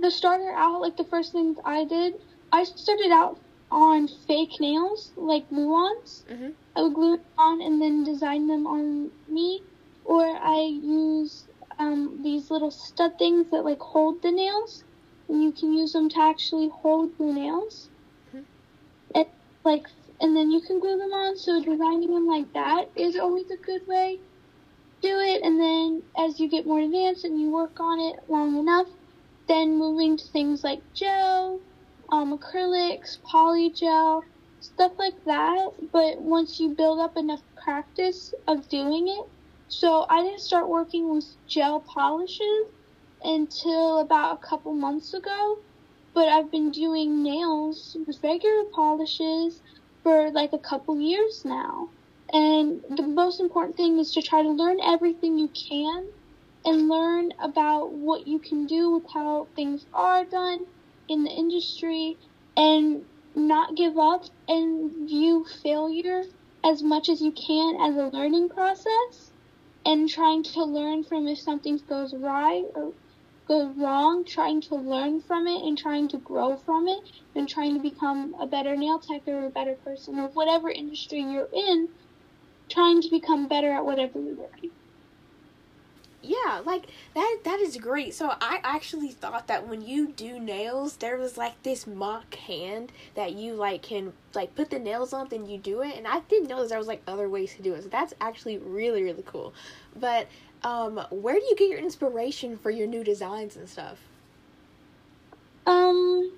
the 0.00 0.10
starter 0.10 0.52
out, 0.52 0.80
like 0.80 0.96
the 0.96 1.04
first 1.04 1.32
things 1.32 1.58
I 1.64 1.84
did, 1.84 2.14
I 2.52 2.64
started 2.64 3.10
out 3.10 3.38
on 3.70 4.08
fake 4.26 4.60
nails, 4.60 5.12
like 5.16 5.48
glue-ons. 5.50 6.24
Mhm. 6.30 6.54
I 6.76 6.82
would 6.82 6.94
glue 6.94 7.14
it 7.14 7.24
on 7.36 7.60
and 7.60 7.82
then 7.82 8.04
design 8.04 8.46
them 8.46 8.66
on 8.66 9.10
me, 9.28 9.62
or 10.04 10.24
I 10.24 10.60
use 10.62 11.44
um, 11.78 12.22
these 12.22 12.50
little 12.50 12.70
stud 12.70 13.18
things 13.18 13.50
that 13.50 13.64
like 13.64 13.80
hold 13.80 14.22
the 14.22 14.32
nails, 14.32 14.82
and 15.28 15.42
you 15.42 15.52
can 15.52 15.72
use 15.72 15.92
them 15.92 16.08
to 16.10 16.20
actually 16.20 16.68
hold 16.68 17.16
the 17.18 17.24
nails. 17.26 17.90
Mhm. 18.34 18.46
And 19.14 19.26
like, 19.64 19.86
and 20.20 20.36
then 20.36 20.50
you 20.50 20.60
can 20.62 20.80
glue 20.80 20.98
them 20.98 21.12
on. 21.12 21.36
So 21.36 21.62
designing 21.62 22.12
them 22.14 22.26
like 22.26 22.52
that 22.54 22.90
is 22.96 23.16
always 23.16 23.50
a 23.50 23.56
good 23.58 23.82
way. 23.86 24.20
Do 25.02 25.18
it, 25.20 25.42
and 25.42 25.60
then 25.60 26.02
as 26.16 26.40
you 26.40 26.48
get 26.48 26.66
more 26.66 26.80
advanced 26.80 27.24
and 27.24 27.40
you 27.40 27.50
work 27.50 27.80
on 27.80 28.00
it 28.00 28.16
long 28.28 28.56
enough, 28.58 28.88
then 29.48 29.76
moving 29.76 30.16
to 30.16 30.24
things 30.28 30.64
like 30.64 30.80
gel, 30.94 31.60
um, 32.10 32.38
acrylics, 32.38 33.18
polygel, 33.32 34.22
stuff 34.60 34.92
like 34.98 35.14
that. 35.26 35.70
But 35.92 36.20
once 36.20 36.60
you 36.60 36.74
build 36.76 37.00
up 37.00 37.16
enough 37.16 37.42
practice 37.62 38.32
of 38.46 38.68
doing 38.68 39.08
it, 39.08 39.26
so 39.68 40.06
I 40.08 40.22
didn't 40.22 40.40
start 40.40 40.68
working 40.68 41.10
with 41.10 41.26
gel 41.48 41.80
polishes 41.80 42.66
until 43.22 43.98
about 43.98 44.38
a 44.38 44.46
couple 44.46 44.72
months 44.72 45.14
ago. 45.14 45.58
But 46.14 46.28
I've 46.28 46.50
been 46.50 46.70
doing 46.70 47.22
nails 47.22 47.96
with 48.06 48.22
regular 48.22 48.64
polishes 48.72 49.60
for 50.02 50.30
like 50.30 50.52
a 50.52 50.58
couple 50.58 51.00
years 51.00 51.44
now. 51.44 51.88
And 52.32 52.82
the 52.90 53.06
most 53.06 53.40
important 53.40 53.76
thing 53.76 53.98
is 53.98 54.12
to 54.12 54.22
try 54.22 54.42
to 54.42 54.50
learn 54.50 54.78
everything 54.82 55.38
you 55.38 55.48
can 55.48 56.08
and 56.64 56.88
learn 56.88 57.32
about 57.38 57.92
what 57.92 58.26
you 58.26 58.38
can 58.38 58.66
do 58.66 58.90
with 58.90 59.04
how 59.12 59.46
things 59.54 59.86
are 59.94 60.24
done 60.24 60.66
in 61.08 61.24
the 61.24 61.30
industry 61.30 62.16
and 62.56 63.04
not 63.34 63.76
give 63.76 63.96
up 63.96 64.24
and 64.48 65.08
view 65.08 65.46
failure 65.62 66.24
as 66.64 66.82
much 66.82 67.08
as 67.08 67.22
you 67.22 67.32
can 67.32 67.80
as 67.80 67.96
a 67.96 68.08
learning 68.16 68.48
process 68.48 69.30
and 69.86 70.08
trying 70.08 70.42
to 70.42 70.64
learn 70.64 71.04
from 71.04 71.28
if 71.28 71.38
something 71.38 71.80
goes 71.88 72.12
right 72.14 72.64
or 72.74 72.92
goes 73.48 73.74
wrong, 73.76 74.24
trying 74.24 74.60
to 74.60 74.74
learn 74.76 75.22
from 75.22 75.46
it 75.46 75.62
and 75.62 75.76
trying 75.76 76.06
to 76.08 76.18
grow 76.18 76.56
from 76.56 76.86
it 76.86 77.00
and 77.34 77.48
trying 77.48 77.74
to 77.74 77.80
become 77.80 78.34
a 78.38 78.46
better 78.46 78.76
nail 78.76 78.98
tech 78.98 79.22
or 79.26 79.46
a 79.46 79.50
better 79.50 79.74
person 79.74 80.18
or 80.18 80.28
whatever 80.28 80.70
industry 80.70 81.20
you're 81.22 81.48
in, 81.52 81.88
trying 82.68 83.00
to 83.00 83.08
become 83.08 83.48
better 83.48 83.72
at 83.72 83.84
whatever 83.84 84.20
you're 84.20 84.34
doing. 84.34 84.70
Yeah, 86.20 86.62
like 86.66 86.86
that 87.14 87.38
that 87.44 87.60
is 87.60 87.76
great. 87.76 88.12
So 88.12 88.34
I 88.40 88.60
actually 88.64 89.12
thought 89.12 89.46
that 89.46 89.68
when 89.68 89.80
you 89.82 90.08
do 90.08 90.40
nails, 90.40 90.96
there 90.96 91.16
was 91.16 91.38
like 91.38 91.62
this 91.62 91.86
mock 91.86 92.34
hand 92.34 92.90
that 93.14 93.34
you 93.34 93.54
like 93.54 93.82
can 93.82 94.12
like 94.34 94.54
put 94.56 94.70
the 94.70 94.80
nails 94.80 95.12
on 95.12 95.28
then 95.28 95.46
you 95.46 95.58
do 95.58 95.80
it 95.80 95.96
and 95.96 96.06
I 96.08 96.20
didn't 96.28 96.48
know 96.48 96.66
there 96.66 96.76
was 96.76 96.88
like 96.88 97.02
other 97.06 97.28
ways 97.28 97.54
to 97.54 97.62
do 97.62 97.72
it. 97.74 97.84
So 97.84 97.88
that's 97.88 98.14
actually 98.20 98.58
really 98.58 99.04
really 99.04 99.22
cool. 99.24 99.54
But 99.94 100.26
um 100.62 100.98
where 101.10 101.34
do 101.34 101.44
you 101.44 101.56
get 101.56 101.68
your 101.70 101.78
inspiration 101.78 102.56
for 102.58 102.70
your 102.70 102.86
new 102.86 103.04
designs 103.04 103.56
and 103.56 103.68
stuff? 103.68 104.10
Um, 105.66 106.32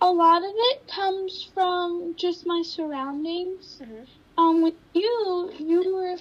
a 0.00 0.10
lot 0.10 0.42
of 0.42 0.50
it 0.54 0.86
comes 0.88 1.50
from 1.52 2.14
just 2.16 2.46
my 2.46 2.62
surroundings. 2.62 3.82
Mhm. 3.82 4.06
Um, 4.38 4.62
with 4.62 4.76
you, 4.94 5.52
you 5.58 5.94
were, 5.94 6.16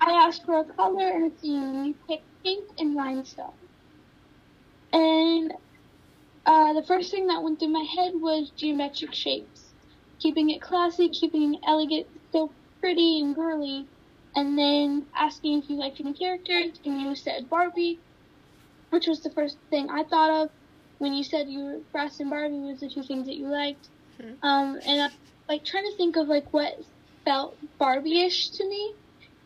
I 0.00 0.12
asked 0.26 0.44
for 0.44 0.58
a 0.58 0.64
color 0.64 1.08
and 1.08 1.32
a 1.32 1.36
theme. 1.36 1.84
You 1.84 1.94
picked 2.08 2.28
pink 2.44 2.68
and 2.78 2.96
rhinestone. 2.96 3.54
And 4.92 5.52
uh, 6.46 6.72
the 6.74 6.84
first 6.84 7.10
thing 7.10 7.26
that 7.28 7.42
went 7.42 7.58
through 7.60 7.68
my 7.72 7.86
head 7.96 8.12
was 8.16 8.52
geometric 8.52 9.14
shapes, 9.14 9.74
keeping 10.20 10.50
it 10.50 10.62
classy, 10.62 11.08
keeping 11.10 11.54
it 11.54 11.60
elegant, 11.66 12.08
still 12.28 12.56
pretty 12.80 13.20
and 13.20 13.34
girly. 13.34 13.88
And 14.36 14.58
then 14.58 15.06
asking 15.16 15.62
if 15.62 15.70
you 15.70 15.76
liked 15.76 15.98
any 15.98 16.12
characters, 16.12 16.78
and 16.84 17.00
you 17.00 17.16
said 17.16 17.48
Barbie, 17.48 17.98
which 18.90 19.06
was 19.06 19.22
the 19.22 19.30
first 19.30 19.56
thing 19.70 19.88
I 19.90 20.04
thought 20.04 20.44
of 20.44 20.50
when 20.98 21.14
you 21.14 21.24
said 21.24 21.48
you 21.48 21.64
were 21.64 21.78
Brass 21.90 22.20
and 22.20 22.28
Barbie 22.28 22.58
was 22.58 22.80
the 22.80 22.90
two 22.90 23.02
things 23.02 23.26
that 23.26 23.36
you 23.36 23.48
liked. 23.48 23.88
Mhm. 24.20 24.38
Um, 24.42 24.80
and 24.84 25.02
I 25.02 25.08
like 25.48 25.64
trying 25.64 25.84
to 25.84 25.96
think 25.96 26.16
of 26.16 26.28
like 26.28 26.52
what 26.52 26.74
felt 27.24 27.56
Barbie-ish 27.78 28.50
to 28.50 28.68
me, 28.68 28.94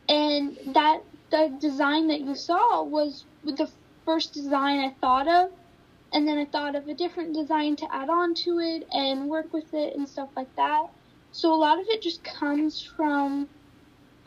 and 0.09 0.59
that 0.75 1.03
the 1.31 1.57
design 1.61 2.09
that 2.09 2.21
you 2.21 2.35
saw 2.35 2.83
was 2.83 3.25
the 3.45 3.73
first 4.05 4.35
design 4.35 4.81
I 4.81 4.91
thought 5.01 5.29
of, 5.29 5.51
and 6.13 6.27
then 6.27 6.37
I 6.39 6.47
thought 6.47 6.75
of 6.75 6.89
a 6.89 6.95
different 6.95 7.35
design 7.35 7.77
to 7.77 7.95
add 7.95 8.11
on 8.11 8.35
to 8.35 8.59
it 8.59 8.89
and 8.91 9.29
work 9.29 9.53
with 9.53 9.73
it 9.73 9.95
and 9.95 10.09
stuff 10.09 10.31
like 10.37 10.53
that. 10.57 10.83
So 11.31 11.55
a 11.55 11.55
lot 11.55 11.79
of 11.79 11.87
it 11.89 12.03
just 12.03 12.25
comes 12.25 12.83
from 12.97 13.49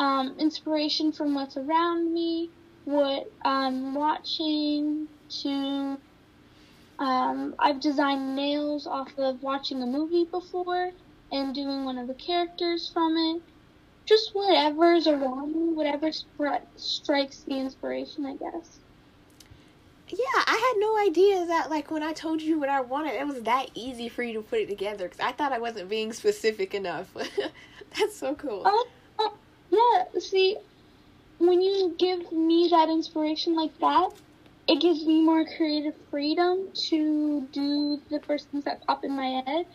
um, 0.03 0.36
inspiration 0.38 1.13
from 1.13 1.33
what's 1.33 1.55
around 1.55 2.13
me, 2.13 2.50
what 2.83 3.24
I'm 3.45 3.95
watching, 3.95 5.07
to 5.41 5.98
um, 7.00 7.55
I've 7.57 7.79
designed 7.79 8.36
nails 8.36 8.86
off 8.86 9.12
of 9.17 9.41
watching 9.41 9.81
a 9.81 9.86
movie 9.86 10.27
before 10.29 10.91
and 11.31 11.55
doing 11.55 11.86
one 11.86 11.98
of 11.98 12.07
the 12.07 12.13
characters 12.15 12.91
from 12.93 13.15
it. 13.15 13.41
Just 14.05 14.31
whatever's 14.33 15.07
around 15.07 15.53
me, 15.53 15.74
whatever 15.74 16.07
stri- 16.07 16.67
strikes 16.75 17.45
the 17.48 17.57
inspiration, 17.57 18.25
I 18.25 18.36
guess. 18.36 18.79
Yeah, 20.10 20.43
I 20.45 20.74
had 20.74 20.79
no 20.79 21.10
idea 21.10 21.45
that 21.45 21.69
like 21.69 21.89
when 21.89 22.03
I 22.03 22.12
told 22.12 22.41
you 22.41 22.60
what 22.60 22.67
I 22.67 22.81
wanted, 22.81 23.13
it 23.13 23.25
was 23.25 23.41
that 23.43 23.69
easy 23.74 24.10
for 24.10 24.22
you 24.22 24.33
to 24.33 24.41
put 24.41 24.60
it 24.60 24.69
together 24.69 25.05
because 25.05 25.22
I 25.22 25.31
thought 25.31 25.53
I 25.53 25.60
wasn't 25.60 25.89
being 25.89 26.12
specific 26.12 26.74
enough. 26.75 27.15
That's 27.98 28.17
so 28.17 28.36
cool. 28.36 28.63
Oh, 28.65 28.88
yeah. 29.74 30.20
See, 30.20 30.58
when 31.39 31.62
you 31.62 31.96
give 31.98 32.32
me 32.32 32.70
that 32.72 32.89
inspiration 32.89 33.56
like 33.56 33.77
that, 33.80 34.10
it 34.68 34.80
gives 34.80 35.06
me 35.06 35.22
more 35.24 35.46
creative 35.58 35.96
freedom 36.10 36.70
to 36.89 37.48
do 37.51 38.01
the 38.10 38.20
first 38.22 38.50
things 38.50 38.63
that 38.65 38.86
pop 38.86 39.03
in 39.03 39.12
my 39.12 39.42
head. 39.46 39.65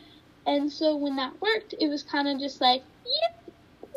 And 0.46 0.72
so 0.72 0.96
when 0.96 1.16
that 1.16 1.40
worked, 1.40 1.74
it 1.78 1.88
was 1.88 2.02
kind 2.02 2.26
of 2.26 2.40
just 2.40 2.60
like, 2.60 2.82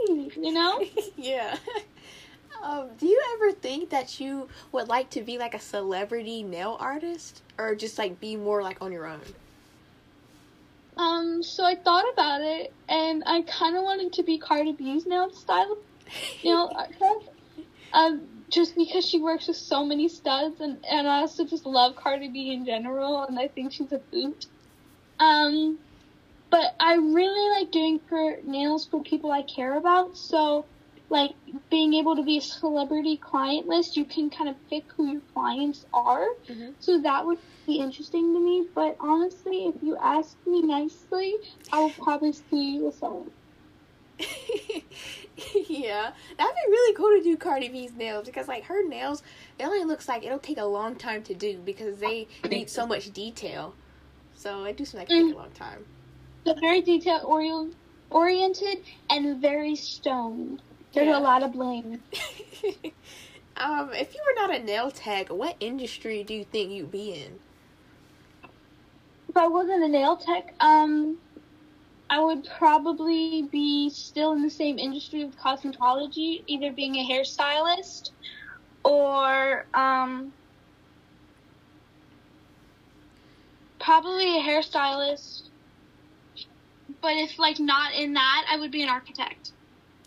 you 0.07 0.53
know? 0.53 0.83
yeah. 1.17 1.57
Um, 2.63 2.89
do 2.99 3.07
you 3.07 3.19
ever 3.35 3.53
think 3.53 3.89
that 3.89 4.19
you 4.19 4.47
would 4.71 4.87
like 4.87 5.09
to 5.11 5.21
be 5.21 5.39
like 5.39 5.55
a 5.55 5.59
celebrity 5.59 6.43
nail 6.43 6.77
artist 6.79 7.41
or 7.57 7.73
just 7.73 7.97
like 7.97 8.19
be 8.19 8.35
more 8.35 8.61
like 8.61 8.77
on 8.81 8.91
your 8.91 9.07
own? 9.07 9.21
Um, 10.95 11.41
so 11.41 11.65
I 11.65 11.73
thought 11.73 12.05
about 12.13 12.41
it, 12.41 12.71
and 12.87 13.23
I 13.25 13.41
kind 13.43 13.75
of 13.75 13.81
wanted 13.81 14.13
to 14.13 14.23
be 14.23 14.37
Cardi 14.37 14.73
B's 14.73 15.07
nail 15.07 15.31
style, 16.11 16.87
know. 16.99 17.23
Um, 17.93 18.27
just 18.49 18.75
because 18.75 19.05
she 19.05 19.19
works 19.19 19.47
with 19.47 19.57
so 19.57 19.85
many 19.85 20.07
studs, 20.07 20.59
and, 20.59 20.83
and 20.89 21.07
I 21.07 21.19
also 21.21 21.45
just 21.45 21.65
love 21.65 21.95
Cardi 21.95 22.29
B 22.29 22.51
in 22.53 22.65
general, 22.65 23.23
and 23.23 23.37
I 23.39 23.47
think 23.47 23.73
she's 23.73 23.91
a 23.91 24.01
boot. 24.11 24.45
Um, 25.19 25.79
but 26.49 26.73
I 26.79 26.95
really 26.95 27.59
like 27.61 27.71
doing 27.71 27.99
for 28.09 28.37
nails 28.45 28.87
for 28.87 29.03
people 29.03 29.31
I 29.31 29.43
care 29.43 29.77
about, 29.77 30.17
so 30.17 30.65
like 31.09 31.31
being 31.69 31.93
able 31.95 32.15
to 32.15 32.23
be 32.23 32.37
a 32.37 32.41
celebrity 32.41 33.17
client 33.17 33.67
list, 33.67 33.97
you 33.97 34.05
can 34.05 34.29
kind 34.29 34.49
of 34.49 34.55
pick 34.69 34.85
who 34.95 35.11
your 35.11 35.21
clients 35.33 35.85
are. 35.93 36.25
Mhm. 36.49 36.73
So 36.79 37.01
that 37.01 37.25
would 37.25 37.39
be 37.67 37.79
interesting 37.79 38.33
to 38.33 38.39
me. 38.39 38.67
But 38.73 38.95
honestly, 38.99 39.65
if 39.65 39.75
you 39.83 39.97
ask 39.97 40.37
me 40.45 40.61
nicely, 40.61 41.35
I 41.71 41.79
will 41.79 41.91
probably 41.91 42.31
see 42.31 42.75
you 42.75 42.85
with 42.85 42.95
someone. 42.95 43.31
yeah, 45.69 46.11
that'd 46.37 46.55
be 46.55 46.71
really 46.71 46.95
cool 46.95 47.09
to 47.17 47.23
do 47.23 47.37
Cardi 47.37 47.69
B's 47.69 47.93
nails 47.93 48.25
because 48.25 48.47
like 48.47 48.65
her 48.65 48.87
nails, 48.87 49.23
it 49.59 49.63
only 49.65 49.83
looks 49.83 50.07
like 50.07 50.23
it'll 50.23 50.39
take 50.39 50.57
a 50.57 50.65
long 50.65 50.95
time 50.95 51.23
to 51.23 51.33
do 51.33 51.59
because 51.59 51.99
they 51.99 52.27
need 52.49 52.69
so 52.69 52.85
much 52.85 53.11
detail. 53.11 53.73
So 54.35 54.63
it 54.65 54.77
do 54.77 54.85
seem 54.85 54.99
like 54.99 55.09
it 55.11 55.25
take 55.25 55.33
a 55.33 55.37
long 55.37 55.51
time. 55.51 55.85
They're 56.45 56.55
very 56.59 56.81
detail 56.81 57.21
ori- 57.23 57.71
oriented 58.09 58.79
and 59.09 59.41
very 59.41 59.75
stoned. 59.75 60.61
There's 60.93 61.07
Yeah. 61.07 61.19
a 61.19 61.21
lot 61.21 61.43
of 61.43 61.53
blame. 61.53 62.01
um, 63.57 63.91
if 63.93 64.13
you 64.13 64.21
were 64.25 64.35
not 64.47 64.53
a 64.53 64.63
nail 64.63 64.91
tech, 64.91 65.29
what 65.29 65.55
industry 65.59 66.23
do 66.23 66.33
you 66.33 66.43
think 66.43 66.71
you'd 66.71 66.91
be 66.91 67.13
in? 67.13 67.39
If 69.29 69.37
I 69.37 69.47
wasn't 69.47 69.83
a 69.83 69.87
nail 69.87 70.17
tech, 70.17 70.53
um, 70.59 71.17
I 72.11 72.19
would 72.19 72.47
probably 72.57 73.43
be 73.51 73.89
still 73.89 74.33
in 74.33 74.43
the 74.43 74.49
same 74.49 74.77
industry 74.77 75.23
of 75.23 75.35
cosmetology, 75.37 76.43
either 76.45 76.71
being 76.71 76.97
a 76.97 77.09
hairstylist 77.09 78.11
or 78.83 79.65
um, 79.73 80.33
probably 83.79 84.37
a 84.37 84.41
hairstylist 84.41 85.43
but 87.01 87.17
if 87.17 87.39
like 87.39 87.59
not 87.59 87.93
in 87.93 88.13
that, 88.13 88.45
I 88.49 88.57
would 88.57 88.71
be 88.71 88.83
an 88.83 88.89
architect. 88.89 89.51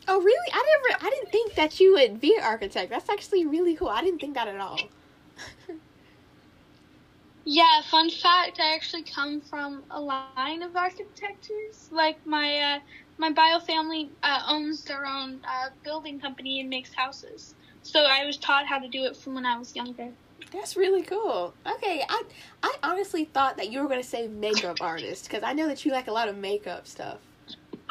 Oh 0.07 0.21
really? 0.21 0.53
I 0.53 0.81
never 0.89 1.07
I 1.07 1.11
didn't 1.11 1.31
think 1.31 1.55
that 1.55 1.81
you 1.81 1.95
would 1.95 2.21
be 2.21 2.37
an 2.37 2.43
architect. 2.43 2.91
That's 2.91 3.09
actually 3.11 3.47
really 3.47 3.75
cool. 3.75 3.89
I 3.89 4.03
didn't 4.03 4.21
think 4.21 4.35
that 4.35 4.49
at 4.49 4.61
all. 4.61 4.79
yeah, 7.45 7.81
fun 7.83 8.11
fact, 8.11 8.59
I 8.61 8.75
actually 8.75 9.05
come 9.05 9.41
from 9.43 9.85
a 9.91 10.01
line 10.01 10.41
of 10.41 10.55
architectures. 10.55 11.89
Like 11.91 11.99
my 12.03 12.59
uh, 12.59 12.81
my 13.01 13.15
bio 13.17 13.61
family 13.61 14.13
uh, 14.23 14.43
owns 14.49 14.85
their 14.85 15.05
own 15.05 15.41
uh, 15.47 15.71
building 15.85 16.21
company 16.21 16.61
and 16.61 16.69
makes 16.69 16.91
houses. 16.95 17.55
So 17.83 18.01
I 18.05 18.25
was 18.25 18.39
taught 18.39 18.67
how 18.67 18.79
to 18.79 18.89
do 18.89 19.05
it 19.05 19.17
from 19.17 19.35
when 19.35 19.47
I 19.47 19.59
was 19.59 19.75
younger. 19.77 20.13
That's 20.53 20.77
really 20.77 21.03
cool. 21.03 21.57
Okay, 21.67 22.05
I 22.09 22.23
I 22.63 22.77
honestly 22.83 23.25
thought 23.25 23.57
that 23.57 23.71
you 23.71 23.81
were 23.83 23.89
gonna 23.89 24.03
say 24.03 24.29
makeup 24.29 24.79
artist 24.81 25.25
because 25.27 25.43
I 25.43 25.53
know 25.53 25.67
that 25.69 25.85
you 25.85 25.93
like 25.93 26.09
a 26.09 26.13
lot 26.13 26.29
of 26.29 26.37
makeup 26.37 26.87
stuff. 26.87 27.34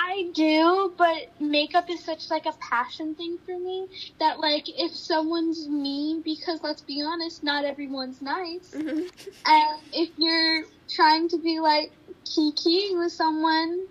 I 0.04 0.32
do, 0.36 0.94
but 0.98 1.18
makeup 1.40 1.90
is 1.90 2.04
such 2.06 2.30
like 2.32 2.46
a 2.46 2.54
passion 2.70 3.16
thing 3.16 3.38
for 3.46 3.58
me 3.60 3.88
that 4.20 4.40
like 4.40 4.66
if 4.68 4.96
someone's 4.96 5.68
mean, 5.70 6.22
because 6.24 6.62
let's 6.64 6.82
be 6.82 7.02
honest, 7.02 7.44
not 7.44 7.66
everyone's 7.66 8.22
nice, 8.22 8.78
Mm-hmm. 8.78 9.08
and 9.46 9.82
if 9.94 10.10
you're 10.18 10.66
trying 10.96 11.30
to 11.30 11.40
be 11.40 11.60
like 11.60 11.94
kiki 12.26 12.90
with 12.96 13.12
someone 13.14 13.88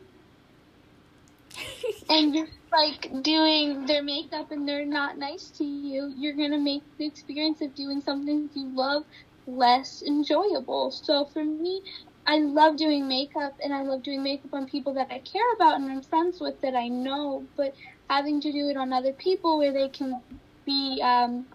and 2.09 2.35
you're 2.35 2.49
like 2.73 3.09
doing 3.23 3.87
their 3.87 4.03
makeup 4.03 4.51
and 4.51 4.69
they're 4.69 4.87
not 4.87 5.19
nice 5.19 5.51
to 5.59 5.65
you, 5.65 6.13
you're 6.17 6.37
gonna 6.37 6.59
make 6.61 6.85
the 6.99 7.07
experience 7.07 7.61
of 7.63 7.75
doing 7.75 8.03
something 8.03 8.51
you 8.55 8.71
love 8.75 9.05
less 9.47 10.03
enjoyable. 10.07 10.91
So 10.93 11.27
for 11.33 11.45
me, 11.45 11.83
I 12.27 12.39
love 12.39 12.77
doing 12.77 13.09
makeup 13.09 13.57
and 13.63 13.75
I 13.75 13.83
love 13.83 14.03
doing 14.03 14.23
makeup 14.23 14.55
on 14.55 14.67
people 14.67 14.95
that 14.95 15.09
I 15.11 15.19
care 15.21 15.53
about 15.57 15.81
and 15.81 15.91
I'm 15.91 16.03
friends 16.03 16.39
with 16.41 16.61
that 16.63 16.75
I 16.75 16.89
know, 16.89 17.49
but 17.57 17.75
having 18.09 18.41
to 18.43 18.53
do 18.53 18.69
it 18.69 18.77
on 18.77 18.93
other 18.93 19.13
people 19.13 19.59
where 19.59 19.73
they 19.73 19.89
can 19.89 20.23
be 20.65 21.01
um, 21.03 21.47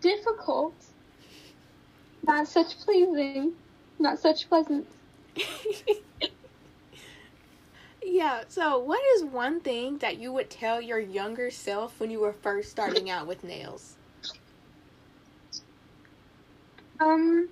difficult, 0.00 0.74
not 2.26 2.48
such 2.48 2.78
pleasing, 2.80 3.54
not 3.98 4.18
such 4.20 4.48
pleasant. 4.48 4.88
yeah. 8.02 8.42
So, 8.48 8.78
what 8.78 9.00
is 9.16 9.24
one 9.24 9.60
thing 9.60 9.98
that 9.98 10.18
you 10.18 10.32
would 10.32 10.50
tell 10.50 10.80
your 10.80 11.00
younger 11.00 11.50
self 11.50 12.00
when 12.00 12.10
you 12.10 12.20
were 12.20 12.32
first 12.32 12.70
starting 12.70 13.10
out 13.10 13.26
with 13.26 13.44
nails? 13.44 13.96
Um, 17.00 17.48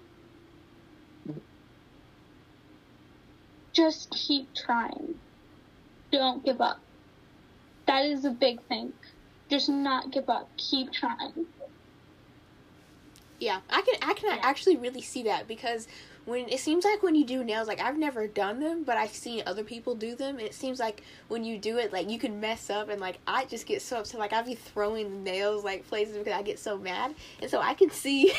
just 3.77 4.11
keep 4.11 4.49
trying. 4.55 5.15
Don't 6.11 6.45
give 6.45 6.61
up. 6.61 6.81
That 7.87 8.07
is 8.07 8.25
a 8.25 8.31
big 8.31 8.63
thing. 8.63 8.93
Just 9.51 9.69
not 9.69 10.11
give 10.11 10.29
up. 10.31 10.49
Keep 10.57 10.93
trying. 10.93 11.47
Yeah, 13.39 13.61
I 13.69 13.83
can 13.83 13.95
I 14.03 14.15
can 14.15 14.35
Yeah. 14.35 14.41
actually 14.43 14.77
really 14.77 15.03
see 15.03 15.25
that 15.25 15.47
because 15.47 15.87
when 16.25 16.49
it 16.49 16.59
seems 16.59 16.85
like 16.85 17.03
when 17.03 17.15
you 17.15 17.25
do 17.25 17.45
nails, 17.45 17.69
like 17.69 17.81
I've 17.81 17.99
never 17.99 18.27
done 18.27 18.61
them, 18.61 18.83
but 18.83 18.97
I've 18.97 19.13
seen 19.13 19.43
other 19.47 19.63
people 19.63 19.95
do 19.95 20.17
them. 20.17 20.39
And 20.39 20.47
it 20.47 20.55
seems 20.55 20.81
like 20.81 21.03
when 21.29 21.45
you 21.45 21.59
do 21.59 21.77
it, 21.77 21.93
like 21.93 22.11
you 22.11 22.19
can 22.19 22.41
mess 22.41 22.71
up, 22.71 22.89
and 22.89 23.01
like 23.01 23.19
I 23.27 23.45
just 23.45 23.67
get 23.67 23.83
so 23.83 23.99
upset. 23.99 24.19
Like 24.19 24.33
I'd 24.33 24.47
be 24.47 24.55
throwing 24.55 25.23
nails 25.23 25.65
like 25.65 25.87
places 25.87 26.17
because 26.17 26.33
I 26.33 26.43
get 26.43 26.59
so 26.59 26.79
mad, 26.79 27.15
and 27.43 27.51
so 27.51 27.61
I 27.61 27.75
can 27.75 27.91
see 27.91 28.33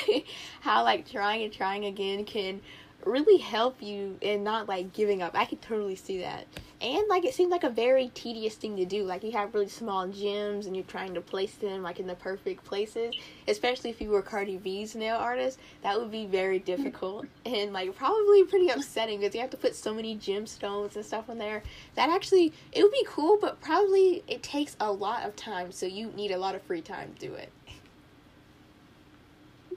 how 0.62 0.84
like 0.84 1.10
trying 1.10 1.44
and 1.44 1.53
trying 1.53 1.86
again 1.86 2.25
can 2.25 2.60
really 3.06 3.38
help 3.38 3.82
you 3.82 4.18
in 4.22 4.44
not 4.44 4.68
like 4.68 4.94
giving 4.94 5.22
up. 5.22 5.36
I 5.36 5.46
could 5.46 5.62
totally 5.62 5.96
see 5.96 6.20
that. 6.22 6.46
And 6.80 7.08
like 7.08 7.25
it 7.25 7.34
seems 7.34 7.51
like 7.51 7.63
a 7.63 7.70
very 7.70 8.10
tedious 8.13 8.56
thing 8.56 8.75
to 8.77 8.86
do. 8.86 9.04
Like 9.04 9.24
you 9.24 9.32
have 9.32 9.54
really 9.54 9.70
small 9.70 10.08
gems 10.08 10.66
and 10.66 10.75
you're 10.75 10.86
trying 10.86 11.13
to 11.16 11.22
place 11.22 11.56
them 11.56 11.82
like 11.82 12.00
in 12.00 12.08
the 12.08 12.16
perfect 12.16 12.63
places. 12.63 13.16
Especially 13.48 13.89
if 13.89 14.01
you 14.01 14.10
were 14.10 14.22
Cardi 14.22 14.58
B's 14.58 14.96
nail 14.96 15.18
artist, 15.18 15.60
that 15.82 16.00
would 16.00 16.12
be 16.12 16.25
very 16.25 16.60
difficult 16.60 17.25
and 17.46 17.74
like 17.74 17.96
probably 17.96 18.44
pretty 18.44 18.70
upsetting 18.70 19.20
because 19.20 19.34
you 19.34 19.42
have 19.42 19.50
to 19.51 19.58
put 19.58 19.75
so 19.75 19.94
many 19.94 20.16
gemstones 20.18 20.96
and 20.96 21.05
stuff 21.05 21.29
in 21.29 21.38
there. 21.38 21.64
That 21.96 22.10
actually 22.10 22.53
it 22.72 22.83
would 22.83 22.92
be 22.92 23.05
cool, 23.07 23.38
but 23.40 23.62
probably 23.62 24.24
it 24.27 24.44
takes 24.44 24.75
a 24.79 24.92
lot 24.92 25.24
of 25.24 25.36
time, 25.36 25.72
so 25.72 25.86
you 25.86 26.12
need 26.12 26.31
a 26.31 26.38
lot 26.38 26.55
of 26.55 26.62
free 26.64 26.81
time 26.81 27.14
to 27.18 27.27
do 27.27 27.33
it. 27.33 27.51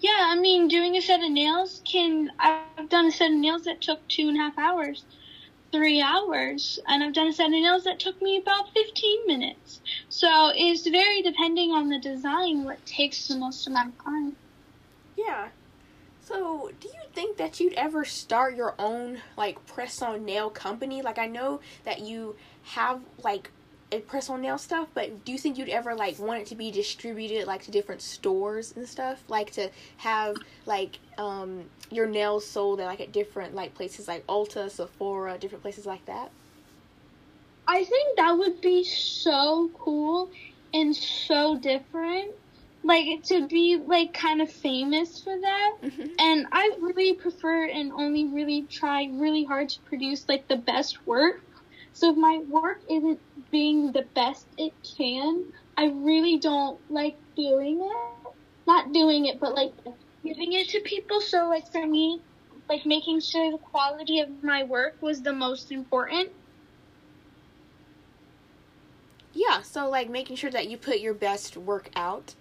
Yeah, 0.00 0.28
I 0.30 0.38
mean, 0.38 0.68
doing 0.68 0.96
a 0.96 1.02
set 1.02 1.22
of 1.22 1.30
nails 1.30 1.82
can. 1.90 2.30
I've 2.38 2.88
done 2.88 3.06
a 3.06 3.12
set 3.12 3.30
of 3.32 3.36
nails 3.36 3.64
that 3.64 3.82
took 3.82 4.06
two 4.08 4.28
and 4.28 4.36
a 4.36 4.40
half 4.40 4.58
hours, 4.58 5.04
three 5.72 6.00
hours, 6.00 6.78
and 6.86 7.04
I've 7.04 7.12
done 7.12 7.28
a 7.28 7.32
set 7.32 7.46
of 7.46 7.52
nails 7.52 7.84
that 7.84 8.00
took 8.00 8.20
me 8.22 8.38
about 8.38 8.72
15 8.74 9.20
minutes. 9.26 9.80
So 10.08 10.52
it's 10.54 10.88
very 10.88 11.22
depending 11.22 11.70
on 11.72 11.88
the 11.88 12.00
design 12.00 12.64
what 12.64 12.84
takes 12.86 13.28
the 13.28 13.36
most 13.36 13.66
amount 13.66 13.94
of 13.94 14.04
time. 14.04 14.36
Yeah. 15.16 15.48
So, 16.20 16.70
do 16.80 16.88
you 16.88 17.10
think 17.14 17.36
that 17.38 17.60
you'd 17.60 17.74
ever 17.74 18.04
start 18.04 18.54
your 18.56 18.74
own 18.78 19.22
like 19.36 19.66
press 19.66 20.00
on 20.00 20.24
nail 20.24 20.50
company? 20.50 21.02
Like 21.02 21.18
I 21.18 21.26
know 21.26 21.60
that 21.84 22.00
you 22.00 22.36
have 22.62 23.02
like 23.18 23.52
on 24.28 24.42
nail 24.42 24.58
stuff, 24.58 24.88
but 24.94 25.24
do 25.24 25.32
you 25.32 25.38
think 25.38 25.58
you'd 25.58 25.68
ever 25.68 25.94
like 25.94 26.18
want 26.18 26.40
it 26.40 26.46
to 26.46 26.54
be 26.54 26.70
distributed 26.70 27.46
like 27.46 27.62
to 27.64 27.70
different 27.70 28.02
stores 28.02 28.72
and 28.76 28.88
stuff? 28.88 29.22
Like 29.28 29.50
to 29.52 29.70
have 29.98 30.36
like 30.66 30.98
um 31.18 31.64
your 31.90 32.06
nails 32.06 32.46
sold 32.46 32.80
at 32.80 32.86
like 32.86 33.00
at 33.00 33.12
different 33.12 33.54
like 33.54 33.74
places 33.74 34.08
like 34.08 34.26
Ulta, 34.26 34.70
Sephora, 34.70 35.38
different 35.38 35.62
places 35.62 35.86
like 35.86 36.04
that? 36.06 36.30
I 37.66 37.84
think 37.84 38.16
that 38.16 38.32
would 38.32 38.60
be 38.60 38.84
so 38.84 39.70
cool 39.78 40.30
and 40.74 40.94
so 40.94 41.58
different. 41.58 42.32
Like 42.82 43.22
to 43.24 43.46
be 43.46 43.76
like 43.76 44.14
kind 44.14 44.40
of 44.40 44.50
famous 44.50 45.20
for 45.20 45.38
that. 45.38 45.76
Mm-hmm. 45.82 46.06
And 46.18 46.46
I 46.50 46.76
really 46.80 47.12
prefer 47.14 47.66
and 47.66 47.92
only 47.92 48.24
really 48.26 48.62
try 48.62 49.08
really 49.12 49.44
hard 49.44 49.68
to 49.68 49.80
produce 49.80 50.28
like 50.28 50.48
the 50.48 50.56
best 50.56 51.06
work. 51.06 51.42
So 51.92 52.10
if 52.10 52.16
my 52.16 52.40
work 52.46 52.78
isn't 52.90 53.20
being 53.50 53.92
the 53.92 54.08
best 54.14 54.48
it 54.56 54.72
can, 54.96 55.50
I 55.76 55.86
really 55.86 56.38
don't 56.38 56.80
like 56.88 57.16
doing 57.36 57.80
it. 57.82 58.34
Not 58.66 58.92
doing 58.92 59.26
it, 59.26 59.38
but 59.40 59.54
like 59.54 59.72
giving 60.24 60.52
it 60.52 60.68
to 60.70 60.80
people. 60.80 61.20
So 61.20 61.48
like 61.48 61.64
for 61.72 61.86
me, 61.86 62.22
like 62.68 62.86
making 62.86 63.20
sure 63.20 63.50
the 63.50 63.58
quality 63.58 64.20
of 64.20 64.28
my 64.42 64.64
work 64.64 64.94
was 65.02 65.22
the 65.22 65.32
most 65.32 65.70
important. 65.72 66.30
Yeah, 69.32 69.62
so 69.62 69.88
like 69.88 70.08
making 70.08 70.36
sure 70.36 70.50
that 70.50 70.68
you 70.68 70.78
put 70.78 71.00
your 71.00 71.14
best 71.14 71.56
work 71.56 71.90
out. 71.96 72.34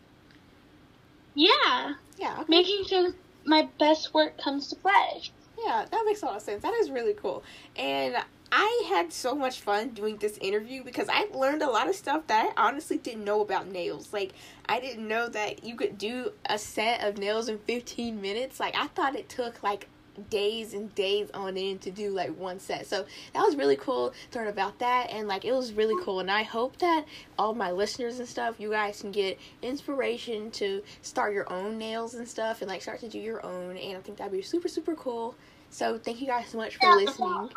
Yeah, 1.34 1.96
Yeah, 2.18 2.42
okay. 2.42 2.48
making 2.48 2.86
sure 2.86 3.16
my 3.46 3.72
best 3.80 4.14
work 4.14 4.38
comes 4.38 4.68
to 4.70 4.76
play. 4.76 5.24
Yeah, 5.66 5.86
that 5.92 6.04
makes 6.06 6.22
a 6.22 6.26
lot 6.26 6.38
of 6.38 6.42
sense. 6.42 6.64
That 6.64 6.74
is 6.76 6.90
really 6.92 7.14
cool. 7.14 7.44
And 7.76 8.16
I 8.52 8.86
had 8.90 9.14
so 9.14 9.36
much 9.36 9.62
fun 9.62 9.90
doing 9.90 10.18
this 10.18 10.38
interview 10.40 10.84
because 10.84 11.08
I 11.10 11.28
learned 11.34 11.62
a 11.62 11.70
lot 11.70 11.88
of 11.88 11.96
stuff 11.96 12.28
that 12.28 12.54
I 12.58 12.68
honestly 12.68 12.98
didn't 12.98 13.24
know 13.24 13.42
about 13.42 13.68
nails. 13.68 14.12
Like, 14.12 14.34
I 14.68 14.80
didn't 14.80 15.08
know 15.08 15.28
that 15.30 15.64
you 15.64 15.76
could 15.76 15.98
do 15.98 16.34
a 16.48 16.58
set 16.58 17.04
of 17.04 17.18
nails 17.18 17.50
in 17.50 17.60
15 17.60 18.22
minutes. 18.22 18.60
Like, 18.60 18.76
I 18.76 18.88
thought 18.88 19.16
it 19.16 19.30
took 19.30 19.62
like 19.62 19.88
days 20.30 20.74
and 20.74 20.94
days 20.96 21.30
on 21.34 21.58
end 21.58 21.82
to 21.82 21.92
do 21.92 22.10
like 22.12 22.36
one 22.38 22.60
set. 22.60 22.86
So 22.86 23.06
that 23.34 23.42
was 23.42 23.56
really 23.56 23.76
cool 23.76 24.14
to 24.32 24.40
learn 24.40 24.48
about 24.48 24.80
that 24.80 25.10
and 25.12 25.28
like 25.28 25.46
it 25.46 25.54
was 25.54 25.74
really 25.74 25.96
cool 26.04 26.20
and 26.20 26.30
I 26.30 26.44
hope 26.44 26.78
that 26.80 27.06
all 27.38 27.54
my 27.54 27.72
listeners 27.72 28.20
and 28.20 28.28
stuff 28.28 28.56
you 28.60 28.70
guys 28.70 29.02
can 29.02 29.12
get 29.12 29.40
inspiration 29.62 30.52
to 30.52 30.84
start 31.02 31.34
your 31.34 31.52
own 31.52 31.78
nails 31.78 32.16
and 32.16 32.28
stuff 32.28 32.62
and 32.62 32.70
like 32.70 32.82
start 32.82 33.00
to 33.02 33.08
do 33.08 33.20
your 33.20 33.46
own 33.46 33.78
and 33.78 33.98
I 33.98 34.02
think 34.02 34.18
that'd 34.18 34.34
be 34.34 34.42
super 34.42 34.68
super 34.68 34.96
cool. 34.96 35.36
So 35.70 35.98
thank 35.98 36.20
you 36.20 36.28
guys 36.28 36.50
so 36.50 36.58
much 36.58 36.76
for 36.78 36.96
listening. 36.96 37.50